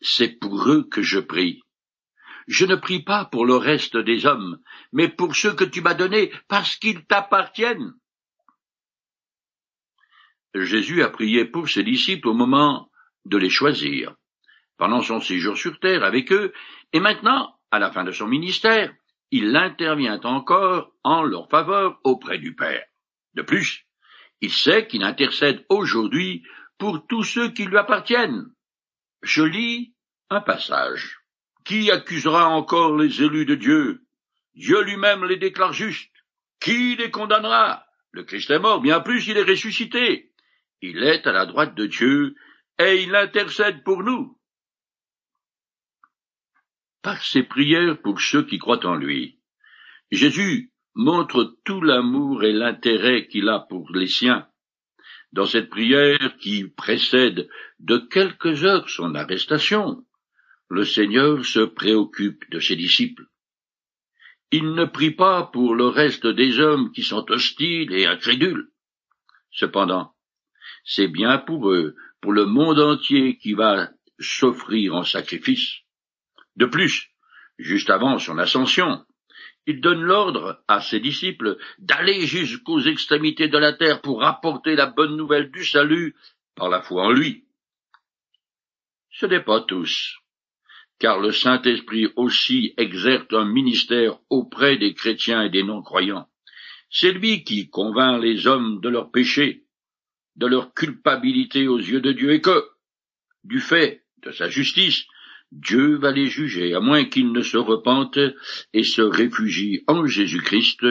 c'est 0.00 0.38
pour 0.38 0.68
eux 0.68 0.88
que 0.88 1.02
je 1.02 1.18
prie. 1.18 1.62
Je 2.46 2.66
ne 2.66 2.76
prie 2.76 3.02
pas 3.02 3.24
pour 3.24 3.46
le 3.46 3.56
reste 3.56 3.96
des 3.96 4.26
hommes, 4.26 4.60
mais 4.92 5.08
pour 5.08 5.34
ceux 5.34 5.54
que 5.54 5.64
tu 5.64 5.80
m'as 5.80 5.94
donnés, 5.94 6.32
parce 6.48 6.76
qu'ils 6.76 7.04
t'appartiennent. 7.06 7.94
Jésus 10.54 11.02
a 11.02 11.08
prié 11.08 11.44
pour 11.44 11.68
ses 11.68 11.82
disciples 11.82 12.28
au 12.28 12.34
moment 12.34 12.90
de 13.24 13.38
les 13.38 13.50
choisir 13.50 14.14
pendant 14.82 15.00
son 15.00 15.20
séjour 15.20 15.56
sur 15.56 15.78
terre 15.78 16.02
avec 16.02 16.32
eux, 16.32 16.52
et 16.92 16.98
maintenant, 16.98 17.54
à 17.70 17.78
la 17.78 17.92
fin 17.92 18.02
de 18.02 18.10
son 18.10 18.26
ministère, 18.26 18.92
il 19.30 19.54
intervient 19.54 20.20
encore 20.24 20.92
en 21.04 21.22
leur 21.22 21.48
faveur 21.48 22.00
auprès 22.02 22.38
du 22.38 22.56
Père. 22.56 22.84
De 23.34 23.42
plus, 23.42 23.86
il 24.40 24.50
sait 24.50 24.88
qu'il 24.88 25.04
intercède 25.04 25.64
aujourd'hui 25.68 26.42
pour 26.78 27.06
tous 27.06 27.22
ceux 27.22 27.50
qui 27.50 27.64
lui 27.64 27.76
appartiennent. 27.76 28.46
Je 29.22 29.44
lis 29.44 29.94
un 30.30 30.40
passage. 30.40 31.20
Qui 31.64 31.92
accusera 31.92 32.48
encore 32.48 32.96
les 32.96 33.22
élus 33.22 33.46
de 33.46 33.54
Dieu? 33.54 34.02
Dieu 34.56 34.82
lui-même 34.82 35.24
les 35.24 35.36
déclare 35.36 35.72
justes. 35.72 36.10
Qui 36.58 36.96
les 36.96 37.12
condamnera? 37.12 37.84
Le 38.10 38.24
Christ 38.24 38.50
est 38.50 38.58
mort, 38.58 38.80
bien 38.80 38.98
plus 38.98 39.28
il 39.28 39.38
est 39.38 39.48
ressuscité. 39.48 40.31
Il 40.82 41.02
est 41.02 41.26
à 41.26 41.32
la 41.32 41.46
droite 41.46 41.74
de 41.74 41.86
Dieu, 41.86 42.34
et 42.78 43.02
il 43.02 43.14
intercède 43.14 43.82
pour 43.82 44.02
nous 44.02 44.36
par 47.02 47.22
ses 47.22 47.42
prières 47.42 48.00
pour 48.00 48.20
ceux 48.20 48.44
qui 48.46 48.58
croient 48.58 48.86
en 48.86 48.94
lui. 48.94 49.40
Jésus 50.10 50.70
montre 50.94 51.56
tout 51.64 51.80
l'amour 51.80 52.44
et 52.44 52.52
l'intérêt 52.52 53.26
qu'il 53.26 53.48
a 53.48 53.60
pour 53.60 53.90
les 53.92 54.06
siens. 54.06 54.46
Dans 55.32 55.46
cette 55.46 55.68
prière 55.70 56.36
qui 56.38 56.68
précède 56.68 57.48
de 57.80 57.98
quelques 57.98 58.64
heures 58.64 58.88
son 58.88 59.14
arrestation, 59.14 60.04
le 60.68 60.84
Seigneur 60.84 61.44
se 61.44 61.60
préoccupe 61.60 62.48
de 62.50 62.60
ses 62.60 62.76
disciples. 62.76 63.26
Il 64.50 64.74
ne 64.74 64.84
prie 64.84 65.10
pas 65.10 65.44
pour 65.44 65.74
le 65.74 65.86
reste 65.86 66.26
des 66.26 66.60
hommes 66.60 66.92
qui 66.92 67.02
sont 67.02 67.24
hostiles 67.30 67.92
et 67.92 68.06
incrédules. 68.06 68.70
Cependant, 69.50 70.11
c'est 70.84 71.08
bien 71.08 71.38
pour 71.38 71.70
eux, 71.70 71.94
pour 72.20 72.32
le 72.32 72.46
monde 72.46 72.78
entier 72.78 73.36
qui 73.36 73.54
va 73.54 73.90
s'offrir 74.18 74.94
en 74.94 75.04
sacrifice. 75.04 75.80
De 76.56 76.66
plus, 76.66 77.10
juste 77.58 77.90
avant 77.90 78.18
son 78.18 78.38
ascension, 78.38 79.04
il 79.66 79.80
donne 79.80 80.02
l'ordre 80.02 80.62
à 80.68 80.80
ses 80.80 81.00
disciples 81.00 81.56
d'aller 81.78 82.26
jusqu'aux 82.26 82.80
extrémités 82.80 83.48
de 83.48 83.58
la 83.58 83.72
terre 83.72 84.00
pour 84.00 84.24
apporter 84.24 84.74
la 84.74 84.86
bonne 84.86 85.16
nouvelle 85.16 85.50
du 85.50 85.64
salut 85.64 86.16
par 86.54 86.68
la 86.68 86.82
foi 86.82 87.04
en 87.04 87.12
lui. 87.12 87.44
Ce 89.10 89.26
n'est 89.26 89.42
pas 89.42 89.60
tous, 89.60 90.18
car 90.98 91.20
le 91.20 91.32
Saint-Esprit 91.32 92.08
aussi 92.16 92.74
exerce 92.76 93.26
un 93.32 93.44
ministère 93.44 94.18
auprès 94.30 94.76
des 94.76 94.94
chrétiens 94.94 95.42
et 95.42 95.50
des 95.50 95.62
non-croyants. 95.62 96.28
C'est 96.90 97.12
lui 97.12 97.44
qui 97.44 97.70
convainc 97.70 98.22
les 98.22 98.46
hommes 98.46 98.80
de 98.80 98.88
leur 98.88 99.10
péché, 99.10 99.61
de 100.36 100.46
leur 100.46 100.74
culpabilité 100.74 101.68
aux 101.68 101.78
yeux 101.78 102.00
de 102.00 102.12
Dieu 102.12 102.32
et 102.32 102.40
que, 102.40 102.70
du 103.44 103.60
fait 103.60 104.04
de 104.18 104.32
sa 104.32 104.48
justice, 104.48 105.04
Dieu 105.52 105.96
va 105.96 106.12
les 106.12 106.26
juger, 106.26 106.74
à 106.74 106.80
moins 106.80 107.04
qu'ils 107.04 107.32
ne 107.32 107.42
se 107.42 107.58
repentent 107.58 108.18
et 108.72 108.84
se 108.84 109.02
réfugient 109.02 109.84
en 109.86 110.06
Jésus-Christ 110.06 110.86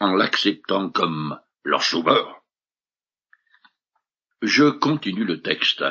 en 0.00 0.14
l'acceptant 0.14 0.90
comme 0.90 1.38
leur 1.64 1.82
sauveur. 1.82 2.42
Je 4.42 4.68
continue 4.68 5.24
le 5.24 5.40
texte. 5.40 5.84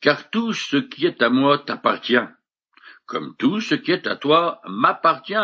Car 0.00 0.30
tout 0.30 0.54
ce 0.54 0.76
qui 0.76 1.04
est 1.04 1.20
à 1.20 1.28
moi 1.28 1.58
t'appartient, 1.58 2.24
comme 3.04 3.36
tout 3.36 3.60
ce 3.60 3.74
qui 3.74 3.90
est 3.90 4.06
à 4.06 4.16
toi 4.16 4.62
m'appartient. 4.66 5.34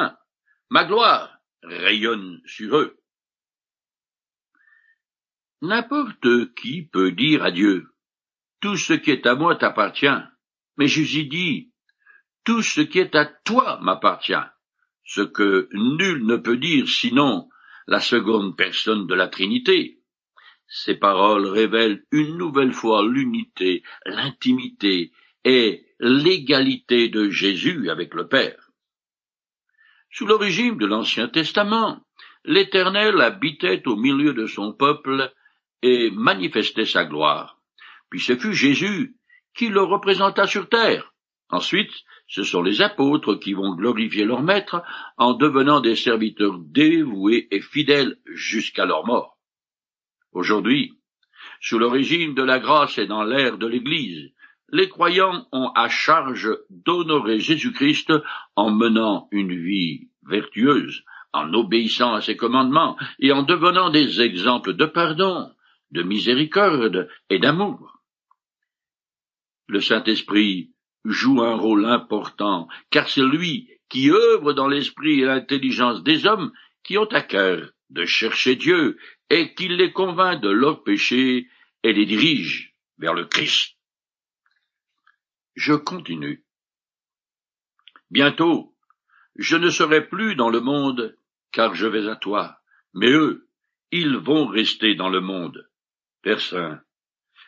Ma 0.70 0.84
gloire 0.84 1.36
rayonne 1.62 2.40
sur 2.46 2.78
eux. 2.78 2.96
N'importe 5.62 6.54
qui 6.54 6.82
peut 6.82 7.12
dire 7.12 7.42
à 7.42 7.50
Dieu, 7.50 7.88
tout 8.60 8.76
ce 8.76 8.92
qui 8.92 9.10
est 9.10 9.26
à 9.26 9.34
moi 9.34 9.56
t'appartient. 9.56 10.06
Mais 10.76 10.86
Jésus 10.86 11.24
dit, 11.24 11.72
tout 12.44 12.62
ce 12.62 12.82
qui 12.82 12.98
est 12.98 13.14
à 13.14 13.24
toi 13.24 13.78
m'appartient, 13.82 14.34
ce 15.04 15.22
que 15.22 15.68
nul 15.72 16.26
ne 16.26 16.36
peut 16.36 16.58
dire 16.58 16.88
sinon 16.88 17.48
la 17.86 18.00
seconde 18.00 18.56
personne 18.56 19.06
de 19.06 19.14
la 19.14 19.28
Trinité. 19.28 20.00
Ces 20.68 20.96
paroles 20.96 21.46
révèlent 21.46 22.04
une 22.10 22.36
nouvelle 22.36 22.72
fois 22.72 23.06
l'unité, 23.06 23.82
l'intimité 24.04 25.12
et 25.44 25.86
l'égalité 26.00 27.08
de 27.08 27.30
Jésus 27.30 27.88
avec 27.88 28.12
le 28.14 28.28
Père. 28.28 28.70
Sous 30.10 30.26
le 30.26 30.34
régime 30.34 30.76
de 30.76 30.86
l'Ancien 30.86 31.28
Testament, 31.28 32.04
l'Éternel 32.44 33.20
habitait 33.20 33.86
au 33.86 33.96
milieu 33.96 34.34
de 34.34 34.46
son 34.46 34.72
peuple 34.72 35.32
et 35.82 36.10
manifestait 36.10 36.86
sa 36.86 37.04
gloire 37.04 37.56
puis 38.10 38.20
ce 38.20 38.36
fut 38.36 38.54
Jésus 38.54 39.16
qui 39.54 39.68
le 39.68 39.82
représenta 39.82 40.46
sur 40.46 40.68
terre. 40.68 41.12
Ensuite, 41.48 41.92
ce 42.28 42.42
sont 42.42 42.62
les 42.62 42.82
apôtres 42.82 43.36
qui 43.36 43.52
vont 43.52 43.74
glorifier 43.74 44.24
leur 44.24 44.42
maître 44.42 44.82
en 45.16 45.34
devenant 45.34 45.80
des 45.80 45.96
serviteurs 45.96 46.58
dévoués 46.58 47.46
et 47.50 47.60
fidèles 47.60 48.18
jusqu'à 48.26 48.84
leur 48.84 49.06
mort. 49.06 49.38
Aujourd'hui, 50.32 50.92
sous 51.60 51.78
le 51.78 51.86
régime 51.86 52.34
de 52.34 52.42
la 52.42 52.58
grâce 52.58 52.98
et 52.98 53.06
dans 53.06 53.22
l'ère 53.22 53.58
de 53.58 53.66
l'Église, 53.66 54.32
les 54.70 54.88
croyants 54.88 55.46
ont 55.52 55.70
à 55.76 55.88
charge 55.88 56.50
d'honorer 56.68 57.38
Jésus-Christ 57.38 58.12
en 58.56 58.70
menant 58.70 59.28
une 59.30 59.54
vie 59.54 60.08
vertueuse, 60.24 61.04
en 61.32 61.54
obéissant 61.54 62.14
à 62.14 62.20
ses 62.20 62.36
commandements 62.36 62.96
et 63.20 63.30
en 63.30 63.44
devenant 63.44 63.90
des 63.90 64.20
exemples 64.20 64.74
de 64.74 64.86
pardon, 64.86 65.52
de 65.90 66.02
miséricorde 66.02 67.08
et 67.30 67.38
d'amour. 67.38 68.00
Le 69.68 69.80
Saint-Esprit 69.80 70.72
joue 71.04 71.42
un 71.42 71.54
rôle 71.54 71.86
important, 71.86 72.68
car 72.90 73.08
c'est 73.08 73.22
lui 73.22 73.70
qui 73.88 74.10
œuvre 74.10 74.52
dans 74.52 74.68
l'esprit 74.68 75.20
et 75.20 75.24
l'intelligence 75.24 76.02
des 76.02 76.26
hommes 76.26 76.52
qui 76.82 76.98
ont 76.98 77.08
à 77.12 77.22
cœur 77.22 77.70
de 77.90 78.04
chercher 78.04 78.56
Dieu 78.56 78.98
et 79.30 79.54
qui 79.54 79.68
les 79.68 79.92
convainc 79.92 80.40
de 80.40 80.48
leur 80.48 80.82
péché 80.82 81.48
et 81.82 81.92
les 81.92 82.06
dirige 82.06 82.74
vers 82.98 83.14
le 83.14 83.26
Christ. 83.26 83.76
Je 85.54 85.74
continue. 85.74 86.44
Bientôt, 88.10 88.74
je 89.36 89.56
ne 89.56 89.70
serai 89.70 90.06
plus 90.08 90.34
dans 90.34 90.50
le 90.50 90.60
monde, 90.60 91.16
car 91.52 91.74
je 91.74 91.86
vais 91.86 92.08
à 92.08 92.16
toi, 92.16 92.58
mais 92.94 93.10
eux, 93.10 93.48
ils 93.90 94.16
vont 94.16 94.46
rester 94.46 94.94
dans 94.94 95.08
le 95.08 95.20
monde. 95.20 95.68
Père 96.26 96.40
Saint, 96.40 96.80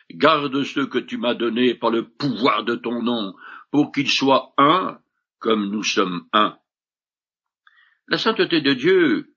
garde 0.09 0.63
ceux 0.63 0.85
que 0.85 0.99
tu 0.99 1.17
m'as 1.17 1.33
donnés 1.33 1.73
par 1.73 1.91
le 1.91 2.07
pouvoir 2.07 2.63
de 2.63 2.75
ton 2.75 3.03
nom, 3.03 3.35
pour 3.71 3.91
qu'ils 3.91 4.09
soient 4.09 4.53
un, 4.57 4.99
comme 5.37 5.69
nous 5.69 5.83
sommes 5.83 6.29
un. 6.31 6.55
La 8.07 8.17
sainteté 8.17 8.61
de 8.61 8.71
Dieu 8.71 9.33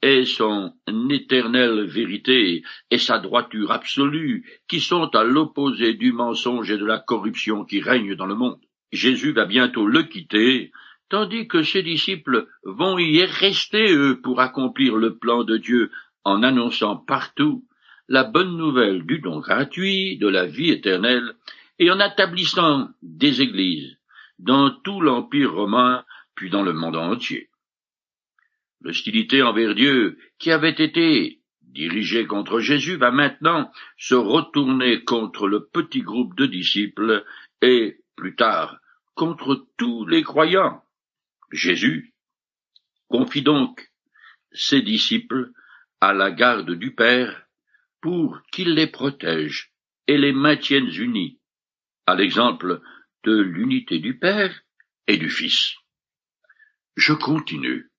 est 0.00 0.24
son 0.24 0.72
éternelle 1.10 1.84
vérité 1.84 2.62
et 2.90 2.96
sa 2.96 3.18
droiture 3.18 3.70
absolue, 3.70 4.62
qui 4.66 4.80
sont 4.80 5.14
à 5.14 5.24
l'opposé 5.24 5.92
du 5.92 6.12
mensonge 6.12 6.70
et 6.70 6.78
de 6.78 6.86
la 6.86 6.98
corruption 6.98 7.66
qui 7.66 7.82
règnent 7.82 8.16
dans 8.16 8.24
le 8.24 8.34
monde. 8.34 8.62
Jésus 8.92 9.32
va 9.32 9.44
bientôt 9.44 9.86
le 9.86 10.04
quitter, 10.04 10.72
tandis 11.10 11.48
que 11.48 11.62
ses 11.62 11.82
disciples 11.82 12.48
vont 12.64 12.96
y 12.96 13.22
rester, 13.26 13.92
eux, 13.92 14.22
pour 14.22 14.40
accomplir 14.40 14.96
le 14.96 15.18
plan 15.18 15.44
de 15.44 15.58
Dieu 15.58 15.90
en 16.24 16.42
annonçant 16.42 16.96
partout 16.96 17.65
la 18.08 18.24
bonne 18.24 18.56
nouvelle 18.56 19.04
du 19.04 19.18
don 19.18 19.40
gratuit 19.40 20.18
de 20.18 20.28
la 20.28 20.46
vie 20.46 20.70
éternelle 20.70 21.34
et 21.78 21.90
en 21.90 22.00
établissant 22.00 22.88
des 23.02 23.42
églises 23.42 23.96
dans 24.38 24.70
tout 24.70 25.00
l'Empire 25.00 25.52
romain 25.52 26.04
puis 26.34 26.50
dans 26.50 26.62
le 26.62 26.72
monde 26.72 26.96
entier. 26.96 27.48
L'hostilité 28.80 29.42
envers 29.42 29.74
Dieu 29.74 30.18
qui 30.38 30.52
avait 30.52 30.70
été 30.70 31.40
dirigée 31.62 32.26
contre 32.26 32.60
Jésus 32.60 32.96
va 32.96 33.10
maintenant 33.10 33.70
se 33.96 34.14
retourner 34.14 35.04
contre 35.04 35.48
le 35.48 35.66
petit 35.66 36.02
groupe 36.02 36.36
de 36.36 36.46
disciples 36.46 37.24
et, 37.62 37.98
plus 38.16 38.36
tard, 38.36 38.78
contre 39.14 39.66
tous 39.76 40.06
les 40.06 40.22
croyants. 40.22 40.82
Jésus 41.50 42.14
confie 43.08 43.42
donc 43.42 43.90
ses 44.52 44.82
disciples 44.82 45.50
à 46.00 46.12
la 46.12 46.30
garde 46.30 46.70
du 46.72 46.94
Père 46.94 47.45
pour 48.06 48.40
qu'il 48.52 48.74
les 48.74 48.86
protège 48.86 49.72
et 50.06 50.16
les 50.16 50.30
maintienne 50.30 50.88
unis, 50.94 51.40
à 52.06 52.14
l'exemple 52.14 52.80
de 53.24 53.36
l'unité 53.36 53.98
du 53.98 54.16
Père 54.16 54.62
et 55.08 55.16
du 55.16 55.28
Fils. 55.28 55.74
Je 56.94 57.12
continue. 57.14 57.90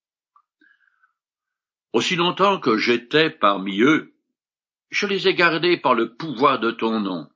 Aussi 1.91 2.15
longtemps 2.15 2.57
que 2.61 2.77
j'étais 2.77 3.29
parmi 3.29 3.81
eux, 3.81 4.15
je 4.91 5.07
les 5.07 5.27
ai 5.27 5.33
gardés 5.33 5.75
par 5.75 5.93
le 5.93 6.15
pouvoir 6.15 6.61
de 6.61 6.71
ton 6.71 7.01
nom, 7.01 7.27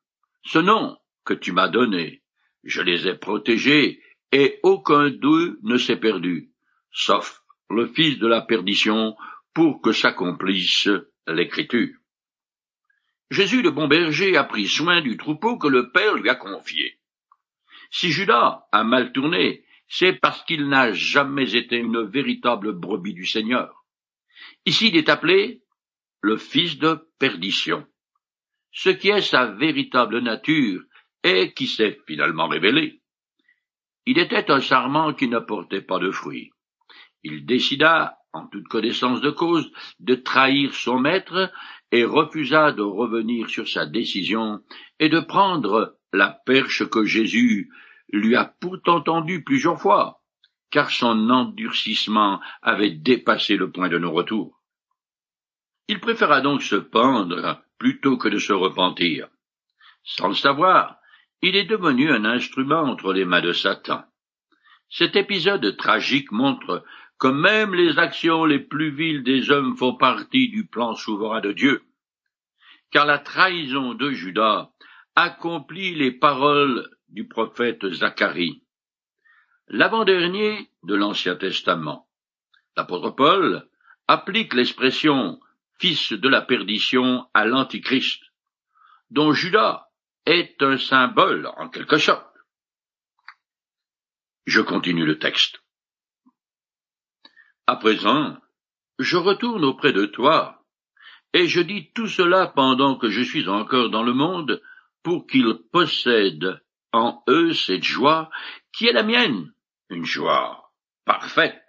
ce 0.45 0.59
nom 0.59 0.97
que 1.25 1.33
tu 1.33 1.51
m'as 1.51 1.67
donné. 1.67 2.23
Je 2.63 2.81
les 2.81 3.05
ai 3.05 3.15
protégés, 3.15 4.01
et 4.31 4.61
aucun 4.63 5.09
d'eux 5.09 5.59
ne 5.63 5.75
s'est 5.75 5.99
perdu, 5.99 6.53
sauf 6.93 7.43
le 7.69 7.87
fils 7.87 8.17
de 8.17 8.27
la 8.27 8.39
perdition, 8.39 9.17
pour 9.53 9.81
que 9.81 9.91
s'accomplisse 9.91 10.87
l'écriture. 11.27 12.00
Jésus 13.31 13.61
le 13.61 13.71
bon 13.71 13.87
berger 13.87 14.35
a 14.35 14.43
pris 14.43 14.67
soin 14.67 14.99
du 14.99 15.15
troupeau 15.15 15.57
que 15.57 15.69
le 15.69 15.89
Père 15.93 16.15
lui 16.15 16.27
a 16.27 16.35
confié. 16.35 16.99
Si 17.89 18.11
Judas 18.11 18.65
a 18.73 18.83
mal 18.83 19.13
tourné, 19.13 19.63
c'est 19.87 20.11
parce 20.11 20.43
qu'il 20.43 20.67
n'a 20.67 20.91
jamais 20.91 21.55
été 21.55 21.77
une 21.77 22.03
véritable 22.03 22.73
brebis 22.73 23.13
du 23.13 23.25
Seigneur. 23.25 23.85
Ici, 24.65 24.89
il 24.89 24.97
est 24.97 25.07
appelé 25.07 25.63
le 26.19 26.35
fils 26.35 26.77
de 26.77 27.07
perdition, 27.19 27.87
ce 28.73 28.89
qui 28.89 29.07
est 29.07 29.21
sa 29.21 29.45
véritable 29.45 30.19
nature 30.19 30.81
et 31.23 31.53
qui 31.53 31.67
s'est 31.67 31.99
finalement 32.05 32.49
révélé. 32.49 33.01
Il 34.05 34.19
était 34.19 34.51
un 34.51 34.59
sarment 34.59 35.13
qui 35.13 35.29
ne 35.29 35.39
portait 35.39 35.81
pas 35.81 35.99
de 35.99 36.11
fruits. 36.11 36.51
Il 37.23 37.45
décida, 37.45 38.17
en 38.33 38.47
toute 38.47 38.67
connaissance 38.67 39.21
de 39.21 39.29
cause, 39.29 39.71
de 39.99 40.15
trahir 40.15 40.73
son 40.73 40.99
maître 40.99 41.49
et 41.91 42.03
refusa 42.03 42.71
de 42.71 42.81
revenir 42.81 43.49
sur 43.49 43.67
sa 43.67 43.85
décision 43.85 44.61
et 44.99 45.09
de 45.09 45.19
prendre 45.19 45.97
la 46.13 46.29
perche 46.45 46.87
que 46.89 47.05
Jésus 47.05 47.69
lui 48.11 48.35
a 48.35 48.45
pourtant 48.45 49.01
tendue 49.01 49.43
plusieurs 49.43 49.79
fois 49.79 50.21
car 50.71 50.89
son 50.89 51.29
endurcissement 51.29 52.39
avait 52.61 52.91
dépassé 52.91 53.57
le 53.57 53.71
point 53.71 53.89
de 53.89 53.99
non-retour. 53.99 54.57
Il 55.89 55.99
préféra 55.99 56.39
donc 56.39 56.63
se 56.63 56.77
pendre 56.77 57.61
plutôt 57.77 58.17
que 58.17 58.29
de 58.29 58.39
se 58.39 58.53
repentir. 58.53 59.27
Sans 60.03 60.29
le 60.29 60.35
savoir, 60.35 60.95
il 61.41 61.55
est 61.55 61.65
devenu 61.65 62.09
un 62.11 62.23
instrument 62.23 62.83
entre 62.83 63.11
les 63.11 63.25
mains 63.25 63.41
de 63.41 63.51
Satan. 63.51 64.03
Cet 64.89 65.15
épisode 65.15 65.75
tragique 65.77 66.31
montre 66.31 66.83
que 67.21 67.27
même 67.27 67.75
les 67.75 67.99
actions 67.99 68.45
les 68.45 68.57
plus 68.57 68.89
viles 68.89 69.23
des 69.23 69.51
hommes 69.51 69.77
font 69.77 69.95
partie 69.95 70.49
du 70.49 70.65
plan 70.65 70.95
souverain 70.95 71.39
de 71.39 71.51
Dieu. 71.51 71.83
Car 72.89 73.05
la 73.05 73.19
trahison 73.19 73.93
de 73.93 74.09
Judas 74.09 74.71
accomplit 75.15 75.93
les 75.93 76.11
paroles 76.11 76.89
du 77.09 77.27
prophète 77.27 77.87
Zacharie 77.93 78.63
l'avant-dernier 79.67 80.71
de 80.81 80.95
l'Ancien 80.95 81.35
Testament. 81.35 82.09
L'apôtre 82.75 83.11
Paul 83.11 83.69
applique 84.07 84.55
l'expression 84.55 85.39
fils 85.79 86.13
de 86.13 86.27
la 86.27 86.41
perdition 86.41 87.27
à 87.35 87.45
l'Antichrist, 87.45 88.23
dont 89.11 89.31
Judas 89.31 89.87
est 90.25 90.61
un 90.63 90.77
symbole 90.77 91.51
en 91.57 91.69
quelque 91.69 91.99
sorte. 91.99 92.35
Je 94.47 94.61
continue 94.61 95.05
le 95.05 95.19
texte. 95.19 95.60
À 97.71 97.77
présent, 97.77 98.35
je 98.99 99.15
retourne 99.15 99.63
auprès 99.63 99.93
de 99.93 100.05
toi, 100.05 100.61
et 101.31 101.47
je 101.47 101.61
dis 101.61 101.89
tout 101.93 102.07
cela 102.07 102.47
pendant 102.47 102.97
que 102.97 103.09
je 103.09 103.21
suis 103.21 103.47
encore 103.47 103.89
dans 103.89 104.03
le 104.03 104.11
monde, 104.11 104.61
pour 105.03 105.25
qu'ils 105.25 105.57
possèdent 105.71 106.61
en 106.91 107.23
eux 107.29 107.53
cette 107.53 107.85
joie 107.85 108.29
qui 108.73 108.87
est 108.87 108.91
la 108.91 109.03
mienne, 109.03 109.53
une 109.89 110.03
joie 110.03 110.73
parfaite. 111.05 111.63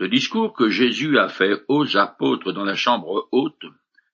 Le 0.00 0.08
discours 0.08 0.52
que 0.52 0.68
Jésus 0.68 1.16
a 1.20 1.28
fait 1.28 1.62
aux 1.68 1.96
apôtres 1.96 2.50
dans 2.50 2.64
la 2.64 2.74
chambre 2.74 3.28
haute, 3.30 3.66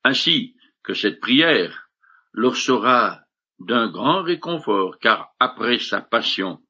ainsi 0.05 0.55
que 0.83 0.93
cette 0.93 1.19
prière, 1.19 1.89
leur 2.35 2.57
sera 2.57 3.23
d'un 3.59 3.89
grand 3.89 4.23
réconfort, 4.23 4.99
car 4.99 5.33
après 5.41 5.79
sa 5.79 6.03
passion, 6.03 6.61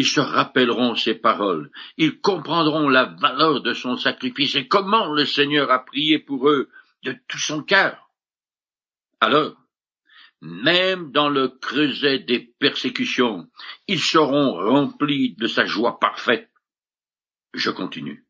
ils 0.00 0.06
se 0.06 0.20
rappelleront 0.20 0.94
ses 0.94 1.14
paroles, 1.14 1.70
ils 1.98 2.22
comprendront 2.22 2.88
la 2.88 3.04
valeur 3.04 3.60
de 3.60 3.74
son 3.74 3.98
sacrifice 3.98 4.54
et 4.54 4.66
comment 4.66 5.12
le 5.12 5.26
Seigneur 5.26 5.70
a 5.70 5.84
prié 5.84 6.18
pour 6.18 6.48
eux 6.48 6.70
de 7.02 7.14
tout 7.28 7.38
son 7.38 7.62
cœur. 7.62 8.08
Alors, 9.20 9.56
même 10.40 11.12
dans 11.12 11.28
le 11.28 11.48
creuset 11.48 12.20
des 12.20 12.40
persécutions, 12.58 13.46
ils 13.88 14.00
seront 14.00 14.54
remplis 14.54 15.34
de 15.34 15.46
sa 15.46 15.66
joie 15.66 15.98
parfaite. 16.00 16.48
Je 17.52 17.70
continue. 17.70 18.24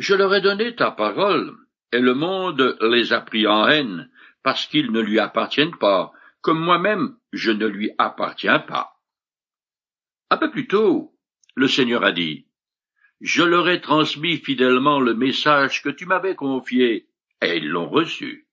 Je 0.00 0.16
leur 0.16 0.34
ai 0.34 0.40
donné 0.40 0.74
ta 0.74 0.90
parole, 0.90 1.56
et 1.92 2.00
le 2.00 2.14
monde 2.14 2.76
les 2.80 3.12
a 3.12 3.20
pris 3.20 3.46
en 3.46 3.68
haine, 3.68 4.10
parce 4.42 4.66
qu'ils 4.66 4.90
ne 4.90 5.00
lui 5.00 5.20
appartiennent 5.20 5.78
pas, 5.78 6.10
comme 6.40 6.58
moi-même 6.58 7.16
je 7.32 7.52
ne 7.52 7.66
lui 7.66 7.92
appartiens 7.98 8.58
pas. 8.58 8.97
Un 10.30 10.36
peu 10.36 10.50
plus 10.50 10.66
tôt, 10.66 11.14
le 11.54 11.68
Seigneur 11.68 12.04
a 12.04 12.12
dit, 12.12 12.46
Je 13.20 13.42
leur 13.42 13.68
ai 13.68 13.80
transmis 13.80 14.36
fidèlement 14.36 15.00
le 15.00 15.14
message 15.14 15.82
que 15.82 15.88
tu 15.88 16.04
m'avais 16.04 16.34
confié, 16.34 17.08
et 17.40 17.56
ils 17.56 17.68
l'ont 17.68 17.88
reçu. 17.88 18.46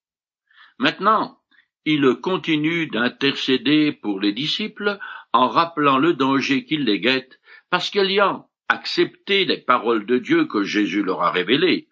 Maintenant, 0.79 1.39
il 1.83 2.15
continue 2.21 2.87
d'intercéder 2.87 3.91
pour 3.91 4.19
les 4.19 4.31
disciples 4.31 4.99
en 5.33 5.49
rappelant 5.49 5.97
le 5.97 6.13
danger 6.13 6.65
qui 6.65 6.77
les 6.77 6.99
guette, 6.99 7.39
parce 7.69 7.89
qu'ayant 7.89 8.49
accepté 8.69 9.45
les 9.45 9.57
paroles 9.57 10.05
de 10.05 10.17
Dieu 10.17 10.45
que 10.45 10.63
Jésus 10.63 11.03
leur 11.03 11.21
a 11.21 11.31
révélées, 11.31 11.89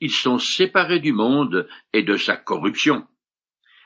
ils 0.00 0.10
sont 0.10 0.38
séparés 0.38 1.00
du 1.00 1.12
monde 1.12 1.68
et 1.92 2.02
de 2.02 2.16
sa 2.16 2.36
corruption. 2.36 3.06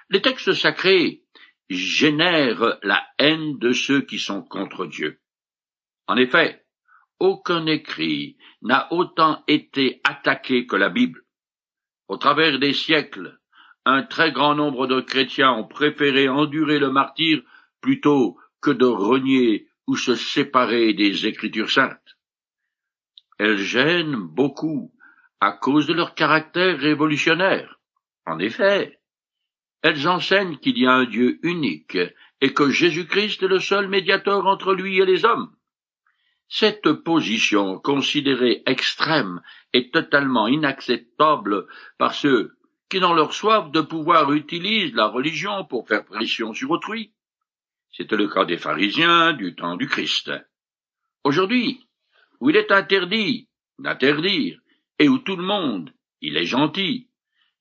Les 0.08 0.22
textes 0.22 0.54
sacrés 0.54 1.22
génèrent 1.68 2.78
la 2.82 3.04
haine 3.18 3.58
de 3.58 3.72
ceux 3.72 4.00
qui 4.00 4.18
sont 4.18 4.42
contre 4.42 4.86
Dieu. 4.86 5.19
En 6.10 6.16
effet, 6.16 6.64
aucun 7.20 7.66
écrit 7.66 8.36
n'a 8.62 8.92
autant 8.92 9.44
été 9.46 10.00
attaqué 10.02 10.66
que 10.66 10.74
la 10.74 10.88
Bible. 10.88 11.22
Au 12.08 12.16
travers 12.16 12.58
des 12.58 12.72
siècles, 12.72 13.38
un 13.84 14.02
très 14.02 14.32
grand 14.32 14.56
nombre 14.56 14.88
de 14.88 15.00
chrétiens 15.02 15.52
ont 15.52 15.68
préféré 15.68 16.28
endurer 16.28 16.80
le 16.80 16.90
martyr 16.90 17.42
plutôt 17.80 18.36
que 18.60 18.72
de 18.72 18.86
renier 18.86 19.68
ou 19.86 19.94
se 19.94 20.16
séparer 20.16 20.94
des 20.94 21.28
Écritures 21.28 21.70
saintes. 21.70 22.18
Elles 23.38 23.58
gênent 23.58 24.16
beaucoup 24.16 24.92
à 25.38 25.52
cause 25.52 25.86
de 25.86 25.94
leur 25.94 26.16
caractère 26.16 26.76
révolutionnaire. 26.76 27.78
En 28.26 28.40
effet, 28.40 28.98
elles 29.82 30.08
enseignent 30.08 30.58
qu'il 30.58 30.76
y 30.76 30.88
a 30.88 30.92
un 30.92 31.04
Dieu 31.04 31.38
unique 31.44 31.98
et 32.40 32.52
que 32.52 32.68
Jésus-Christ 32.68 33.44
est 33.44 33.48
le 33.48 33.60
seul 33.60 33.86
médiateur 33.86 34.44
entre 34.48 34.74
lui 34.74 34.98
et 34.98 35.06
les 35.06 35.24
hommes. 35.24 35.54
Cette 36.52 36.90
position, 36.92 37.78
considérée 37.78 38.64
extrême, 38.66 39.40
est 39.72 39.94
totalement 39.94 40.48
inacceptable 40.48 41.68
par 41.96 42.12
ceux 42.12 42.56
qui, 42.88 42.98
dans 42.98 43.14
leur 43.14 43.32
soif 43.32 43.70
de 43.70 43.80
pouvoir, 43.80 44.32
utilisent 44.32 44.94
la 44.94 45.06
religion 45.06 45.64
pour 45.64 45.86
faire 45.86 46.04
pression 46.04 46.52
sur 46.52 46.72
autrui. 46.72 47.12
C'était 47.92 48.16
le 48.16 48.26
cas 48.26 48.44
des 48.44 48.58
pharisiens 48.58 49.32
du 49.32 49.54
temps 49.54 49.76
du 49.76 49.86
Christ. 49.86 50.32
Aujourd'hui, 51.22 51.86
où 52.40 52.50
il 52.50 52.56
est 52.56 52.72
interdit 52.72 53.48
d'interdire, 53.78 54.58
et 54.98 55.08
où 55.08 55.18
tout 55.18 55.36
le 55.36 55.44
monde, 55.44 55.92
il 56.20 56.36
est 56.36 56.46
gentil, 56.46 57.08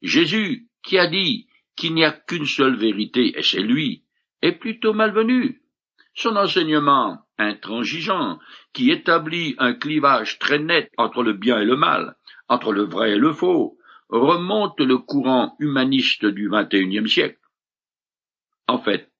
Jésus, 0.02 0.68
qui 0.82 0.98
a 0.98 1.06
dit 1.06 1.48
qu'il 1.76 1.94
n'y 1.94 2.04
a 2.04 2.12
qu'une 2.12 2.48
seule 2.48 2.76
vérité, 2.76 3.38
et 3.38 3.44
c'est 3.44 3.62
lui, 3.62 4.04
est 4.42 4.54
plutôt 4.54 4.94
malvenu. 4.94 5.62
Son 6.14 6.36
enseignement 6.36 7.20
intransigeant, 7.38 8.40
qui 8.74 8.92
établit 8.92 9.56
un 9.58 9.74
clivage 9.74 10.40
très 10.40 10.60
net 10.60 10.92
entre 10.98 11.24
le 11.24 11.34
bien 11.34 11.60
et 11.60 11.66
le 11.66 11.78
mal, 11.78 12.16
entre 12.48 12.74
le 12.74 12.84
vrai 12.84 13.12
et 13.12 13.18
le 13.18 13.32
faux, 13.32 13.78
remonte 14.10 14.80
le 14.80 14.98
courant 14.98 15.56
humaniste 15.60 16.26
du 16.26 16.50
XXIe 16.50 17.08
siècle. 17.08 17.40
En 18.68 18.80
fait, 18.80 19.12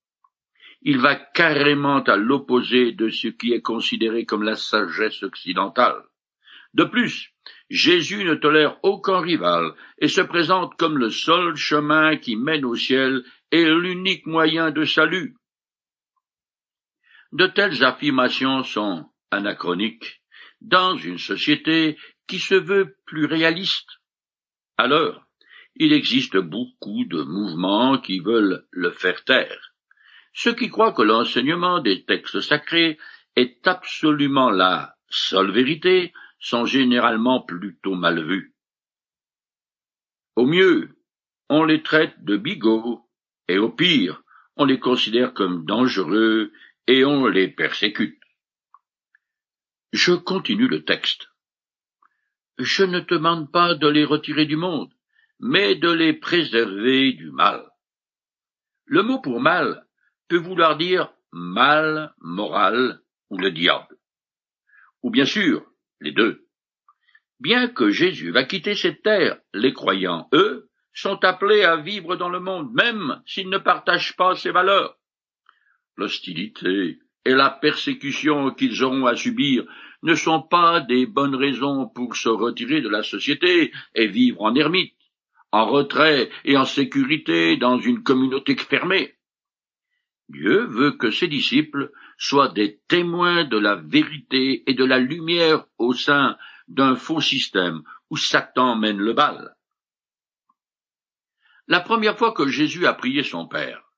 il 0.82 0.98
va 0.98 1.14
carrément 1.14 2.02
à 2.02 2.16
l'opposé 2.16 2.92
de 2.92 3.08
ce 3.08 3.28
qui 3.28 3.52
est 3.52 3.62
considéré 3.62 4.24
comme 4.24 4.42
la 4.42 4.56
sagesse 4.56 5.22
occidentale. 5.22 6.02
De 6.72 6.84
plus, 6.84 7.32
Jésus 7.68 8.24
ne 8.24 8.34
tolère 8.34 8.78
aucun 8.82 9.20
rival 9.20 9.72
et 9.98 10.08
se 10.08 10.20
présente 10.20 10.74
comme 10.76 10.98
le 10.98 11.10
seul 11.10 11.56
chemin 11.56 12.16
qui 12.16 12.36
mène 12.36 12.64
au 12.64 12.76
ciel 12.76 13.24
et 13.50 13.64
l'unique 13.64 14.26
moyen 14.26 14.70
de 14.70 14.84
salut. 14.84 15.36
De 17.32 17.46
telles 17.46 17.84
affirmations 17.84 18.64
sont 18.64 19.08
anachroniques 19.30 20.22
dans 20.60 20.96
une 20.96 21.18
société 21.18 21.96
qui 22.26 22.38
se 22.38 22.54
veut 22.54 22.96
plus 23.06 23.26
réaliste. 23.26 23.88
Alors, 24.76 25.24
il 25.76 25.92
existe 25.92 26.36
beaucoup 26.36 27.04
de 27.04 27.22
mouvements 27.22 27.98
qui 27.98 28.18
veulent 28.18 28.66
le 28.70 28.90
faire 28.90 29.24
taire. 29.24 29.74
Ceux 30.32 30.54
qui 30.54 30.68
croient 30.68 30.92
que 30.92 31.02
l'enseignement 31.02 31.80
des 31.80 32.04
textes 32.04 32.40
sacrés 32.40 32.98
est 33.36 33.66
absolument 33.66 34.50
la 34.50 34.96
seule 35.08 35.50
vérité 35.50 36.12
sont 36.40 36.66
généralement 36.66 37.40
plutôt 37.40 37.94
mal 37.94 38.24
vus. 38.24 38.54
Au 40.36 40.46
mieux, 40.46 40.96
on 41.48 41.64
les 41.64 41.82
traite 41.82 42.24
de 42.24 42.36
bigots, 42.36 43.04
et 43.48 43.58
au 43.58 43.70
pire, 43.70 44.22
on 44.56 44.64
les 44.64 44.78
considère 44.78 45.34
comme 45.34 45.64
dangereux 45.64 46.52
et 46.90 47.04
on 47.04 47.28
les 47.28 47.46
persécute. 47.46 48.20
Je 49.92 50.12
continue 50.12 50.66
le 50.66 50.84
texte. 50.84 51.28
Je 52.58 52.82
ne 52.82 52.98
te 52.98 53.14
demande 53.14 53.52
pas 53.52 53.76
de 53.76 53.86
les 53.86 54.04
retirer 54.04 54.44
du 54.44 54.56
monde, 54.56 54.92
mais 55.38 55.76
de 55.76 55.88
les 55.88 56.14
préserver 56.14 57.12
du 57.12 57.30
mal. 57.30 57.64
Le 58.86 59.04
mot 59.04 59.20
pour 59.20 59.40
mal 59.40 59.86
peut 60.26 60.38
vouloir 60.38 60.76
dire 60.78 61.12
mal 61.30 62.12
moral 62.18 63.00
ou 63.30 63.38
le 63.38 63.52
diable. 63.52 63.96
Ou 65.02 65.10
bien 65.10 65.26
sûr, 65.26 65.64
les 66.00 66.10
deux. 66.10 66.48
Bien 67.38 67.68
que 67.68 67.90
Jésus 67.90 68.32
va 68.32 68.42
quitter 68.42 68.74
cette 68.74 69.02
terre, 69.02 69.38
les 69.54 69.72
croyants, 69.72 70.28
eux, 70.32 70.68
sont 70.92 71.24
appelés 71.24 71.62
à 71.62 71.76
vivre 71.76 72.16
dans 72.16 72.30
le 72.30 72.40
monde, 72.40 72.72
même 72.74 73.22
s'ils 73.26 73.48
ne 73.48 73.58
partagent 73.58 74.16
pas 74.16 74.34
ses 74.34 74.50
valeurs 74.50 74.99
l'hostilité 75.96 76.98
et 77.24 77.34
la 77.34 77.50
persécution 77.50 78.50
qu'ils 78.52 78.82
auront 78.82 79.06
à 79.06 79.16
subir 79.16 79.64
ne 80.02 80.14
sont 80.14 80.42
pas 80.42 80.80
des 80.80 81.06
bonnes 81.06 81.34
raisons 81.34 81.86
pour 81.86 82.16
se 82.16 82.28
retirer 82.28 82.80
de 82.80 82.88
la 82.88 83.02
société 83.02 83.72
et 83.94 84.06
vivre 84.06 84.42
en 84.42 84.54
ermite, 84.54 84.94
en 85.52 85.66
retrait 85.66 86.30
et 86.44 86.56
en 86.56 86.64
sécurité 86.64 87.56
dans 87.56 87.78
une 87.78 88.02
communauté 88.02 88.56
fermée. 88.56 89.14
Dieu 90.28 90.64
veut 90.64 90.92
que 90.92 91.10
ses 91.10 91.26
disciples 91.26 91.90
soient 92.16 92.52
des 92.52 92.80
témoins 92.88 93.44
de 93.44 93.58
la 93.58 93.74
vérité 93.74 94.62
et 94.70 94.74
de 94.74 94.84
la 94.84 94.98
lumière 94.98 95.66
au 95.76 95.92
sein 95.92 96.36
d'un 96.68 96.94
faux 96.94 97.20
système 97.20 97.82
où 98.10 98.16
Satan 98.16 98.76
mène 98.76 98.98
le 98.98 99.12
bal. 99.12 99.56
La 101.66 101.80
première 101.80 102.16
fois 102.16 102.32
que 102.32 102.48
Jésus 102.48 102.86
a 102.86 102.94
prié 102.94 103.22
son 103.22 103.46
Père, 103.46 103.89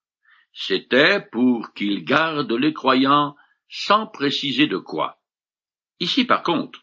c'était 0.53 1.21
pour 1.33 1.73
qu'il 1.75 2.05
garde 2.05 2.53
les 2.53 2.73
croyants 2.73 3.35
sans 3.69 4.07
préciser 4.07 4.67
de 4.67 4.77
quoi. 4.77 5.19
Ici, 5.99 6.25
par 6.25 6.43
contre, 6.43 6.81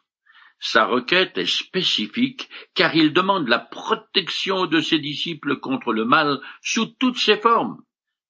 sa 0.59 0.85
requête 0.85 1.37
est 1.37 1.45
spécifique 1.45 2.49
car 2.73 2.95
il 2.95 3.13
demande 3.13 3.47
la 3.47 3.59
protection 3.59 4.65
de 4.65 4.81
ses 4.81 4.99
disciples 4.99 5.59
contre 5.59 5.93
le 5.93 6.05
mal 6.05 6.39
sous 6.61 6.87
toutes 6.87 7.17
ses 7.17 7.37
formes, 7.37 7.81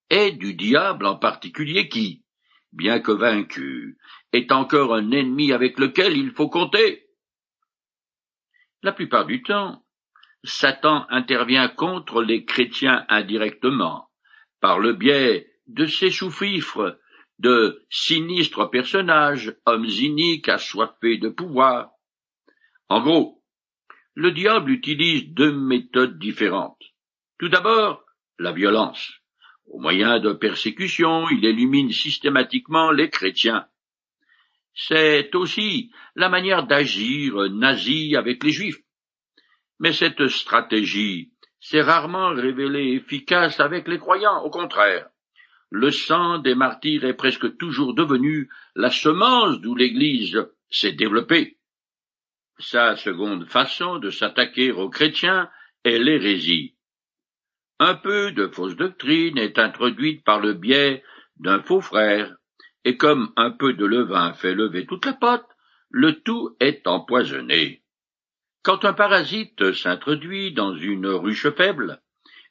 et 0.10 0.32
du 0.32 0.54
diable 0.54 1.06
en 1.06 1.16
particulier 1.16 1.90
qui, 1.90 2.24
bien 2.72 3.00
que 3.00 3.12
vaincu, 3.12 3.98
est 4.32 4.52
encore 4.52 4.94
un 4.94 5.12
ennemi 5.12 5.52
avec 5.52 5.80
lequel 5.80 6.18
il 6.18 6.32
faut 6.32 6.50
compter. 6.50 7.08
La 8.84 8.92
plupart 8.92 9.26
du 9.26 9.42
temps, 9.42 9.84
Satan 10.44 11.06
intervient 11.10 11.68
contre 11.68 12.22
les 12.22 12.46
chrétiens 12.46 13.06
indirectement, 13.10 14.09
par 14.60 14.80
le 14.80 14.94
biais 14.94 15.52
de 15.68 15.86
ces 15.86 16.10
sous-fifres, 16.10 17.00
de 17.40 17.86
sinistres 17.90 18.70
personnages, 18.70 19.56
hommes 19.66 19.86
iniques 19.86 20.50
assoiffés 20.50 21.18
de 21.18 21.30
pouvoir. 21.30 21.92
En 22.90 23.02
gros, 23.02 23.42
le 24.14 24.32
diable 24.32 24.72
utilise 24.72 25.30
deux 25.30 25.54
méthodes 25.54 26.20
différentes. 26.20 26.84
Tout 27.38 27.48
d'abord, 27.48 28.04
la 28.38 28.52
violence. 28.52 29.14
Au 29.68 29.80
moyen 29.80 30.20
de 30.20 30.34
persécutions, 30.34 31.30
il 31.30 31.46
élimine 31.46 31.92
systématiquement 31.92 32.92
les 32.92 33.10
chrétiens. 33.10 33.68
C'est 34.74 35.34
aussi 35.36 35.92
la 36.16 36.28
manière 36.28 36.66
d'agir 36.66 37.36
nazi 37.52 38.16
avec 38.16 38.44
les 38.44 38.52
juifs. 38.52 38.80
Mais 39.80 39.94
cette 39.94 40.28
stratégie 40.28 41.32
s'est 41.70 41.82
rarement 41.84 42.30
révélé 42.30 42.94
efficace 42.94 43.60
avec 43.60 43.88
les 43.88 44.00
croyants, 44.00 44.44
au 44.44 44.50
contraire. 44.50 45.08
Le 45.70 45.92
sang 45.92 46.40
des 46.40 46.56
martyrs 46.56 47.06
est 47.06 47.14
presque 47.14 47.58
toujours 47.58 47.94
devenu 47.94 48.50
la 48.76 48.90
semence 48.90 49.62
d'où 49.62 49.76
l'Église 49.76 50.48
s'est 50.72 50.94
développée. 50.94 51.60
Sa 52.58 52.96
seconde 52.96 53.46
façon 53.46 54.00
de 54.00 54.10
s'attaquer 54.10 54.72
aux 54.72 54.90
chrétiens 54.90 55.48
est 55.84 56.00
l'hérésie. 56.00 56.74
Un 57.78 57.94
peu 57.94 58.32
de 58.32 58.48
fausse 58.48 58.76
doctrine 58.76 59.38
est 59.38 59.60
introduite 59.60 60.24
par 60.24 60.40
le 60.40 60.54
biais 60.54 61.04
d'un 61.38 61.62
faux 61.62 61.82
frère, 61.82 62.36
et 62.84 62.98
comme 62.98 63.32
un 63.36 63.52
peu 63.52 63.74
de 63.74 63.86
levain 63.86 64.34
fait 64.34 64.56
lever 64.56 64.88
toute 64.88 65.06
la 65.06 65.14
pâte, 65.14 65.48
le 65.92 66.20
tout 66.22 66.56
est 66.60 66.88
empoisonné. 66.88 67.79
Quand 68.62 68.84
un 68.84 68.94
parasite 68.94 69.74
s'introduit 69.74 70.54
dans 70.54 70.76
une 70.76 71.08
ruche 71.08 71.50
faible, 71.52 72.02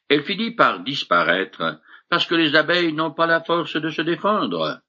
elle 0.07 0.23
finit 0.23 0.51
par 0.51 0.79
disparaître 0.83 1.79
parce 2.09 2.25
que 2.25 2.35
les 2.35 2.55
abeilles 2.55 2.93
n'ont 2.93 3.13
pas 3.13 3.27
la 3.27 3.43
force 3.43 3.75
de 3.75 3.89
se 3.89 4.01
défendre. 4.01 4.81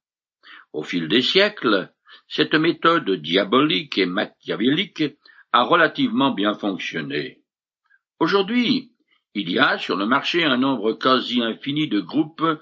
Au 0.72 0.82
fil 0.82 1.08
des 1.08 1.20
siècles, 1.20 1.92
cette 2.26 2.54
méthode 2.54 3.10
diabolique 3.10 3.98
et 3.98 4.06
machiavélique 4.06 5.04
a 5.52 5.62
relativement 5.62 6.32
bien 6.32 6.54
fonctionné. 6.54 7.42
Aujourd'hui, 8.18 8.92
il 9.34 9.50
y 9.50 9.58
a 9.58 9.78
sur 9.78 9.96
le 9.96 10.06
marché 10.06 10.44
un 10.44 10.56
nombre 10.56 10.94
quasi 10.94 11.42
infini 11.42 11.88
de 11.88 12.00
groupes 12.00 12.58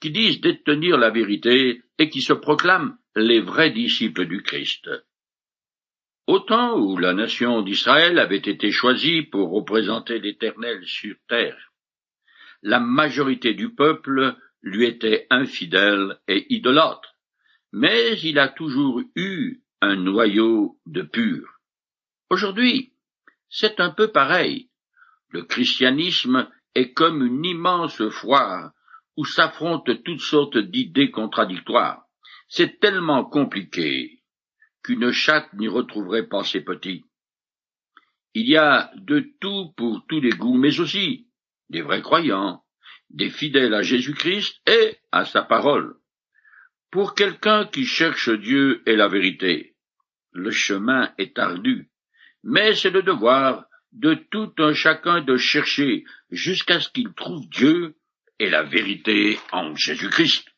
qui 0.00 0.10
disent 0.10 0.40
détenir 0.40 0.98
la 0.98 1.10
vérité 1.10 1.82
et 1.98 2.10
qui 2.10 2.20
se 2.20 2.32
proclament 2.32 2.98
les 3.16 3.40
vrais 3.40 3.70
disciples 3.70 4.26
du 4.26 4.42
Christ. 4.42 4.90
Au 6.28 6.38
temps 6.38 6.78
où 6.78 6.98
la 6.98 7.14
nation 7.14 7.62
d'Israël 7.62 8.20
avait 8.20 8.36
été 8.36 8.70
choisie 8.70 9.22
pour 9.22 9.50
représenter 9.50 10.20
l'Éternel 10.20 10.86
sur 10.86 11.16
terre, 11.28 11.72
la 12.62 12.78
majorité 12.78 13.54
du 13.54 13.74
peuple 13.74 14.36
lui 14.62 14.86
était 14.86 15.26
infidèle 15.30 16.20
et 16.28 16.46
idolâtre, 16.54 17.16
mais 17.72 18.20
il 18.20 18.38
a 18.38 18.46
toujours 18.46 19.02
eu 19.16 19.62
un 19.80 19.96
noyau 19.96 20.78
de 20.86 21.02
pur. 21.02 21.58
Aujourd'hui, 22.30 22.92
c'est 23.48 23.80
un 23.80 23.90
peu 23.90 24.12
pareil. 24.12 24.70
Le 25.30 25.42
christianisme 25.42 26.48
est 26.76 26.92
comme 26.92 27.26
une 27.26 27.44
immense 27.44 28.08
foire 28.10 28.70
où 29.16 29.24
s'affrontent 29.24 29.92
toutes 30.04 30.20
sortes 30.20 30.56
d'idées 30.56 31.10
contradictoires. 31.10 32.04
C'est 32.46 32.78
tellement 32.78 33.24
compliqué 33.24 34.21
qu'une 34.82 35.10
chatte 35.12 35.52
n'y 35.54 35.68
retrouverait 35.68 36.26
pas 36.26 36.44
ses 36.44 36.60
petits. 36.60 37.04
Il 38.34 38.48
y 38.48 38.56
a 38.56 38.90
de 38.96 39.20
tout 39.40 39.72
pour 39.76 40.06
tous 40.08 40.20
les 40.20 40.30
goûts, 40.30 40.56
mais 40.56 40.80
aussi 40.80 41.28
des 41.68 41.82
vrais 41.82 42.02
croyants, 42.02 42.62
des 43.10 43.30
fidèles 43.30 43.74
à 43.74 43.82
Jésus-Christ 43.82 44.60
et 44.66 44.96
à 45.10 45.24
sa 45.24 45.42
parole. 45.42 45.96
Pour 46.90 47.14
quelqu'un 47.14 47.66
qui 47.66 47.84
cherche 47.84 48.30
Dieu 48.30 48.82
et 48.86 48.96
la 48.96 49.08
vérité, 49.08 49.76
le 50.32 50.50
chemin 50.50 51.12
est 51.18 51.38
ardu, 51.38 51.90
mais 52.42 52.74
c'est 52.74 52.90
le 52.90 53.02
devoir 53.02 53.66
de 53.92 54.14
tout 54.14 54.52
un 54.58 54.72
chacun 54.72 55.20
de 55.20 55.36
chercher 55.36 56.04
jusqu'à 56.30 56.80
ce 56.80 56.88
qu'il 56.88 57.12
trouve 57.12 57.48
Dieu 57.50 57.96
et 58.38 58.48
la 58.48 58.62
vérité 58.62 59.38
en 59.52 59.74
Jésus-Christ. 59.74 60.51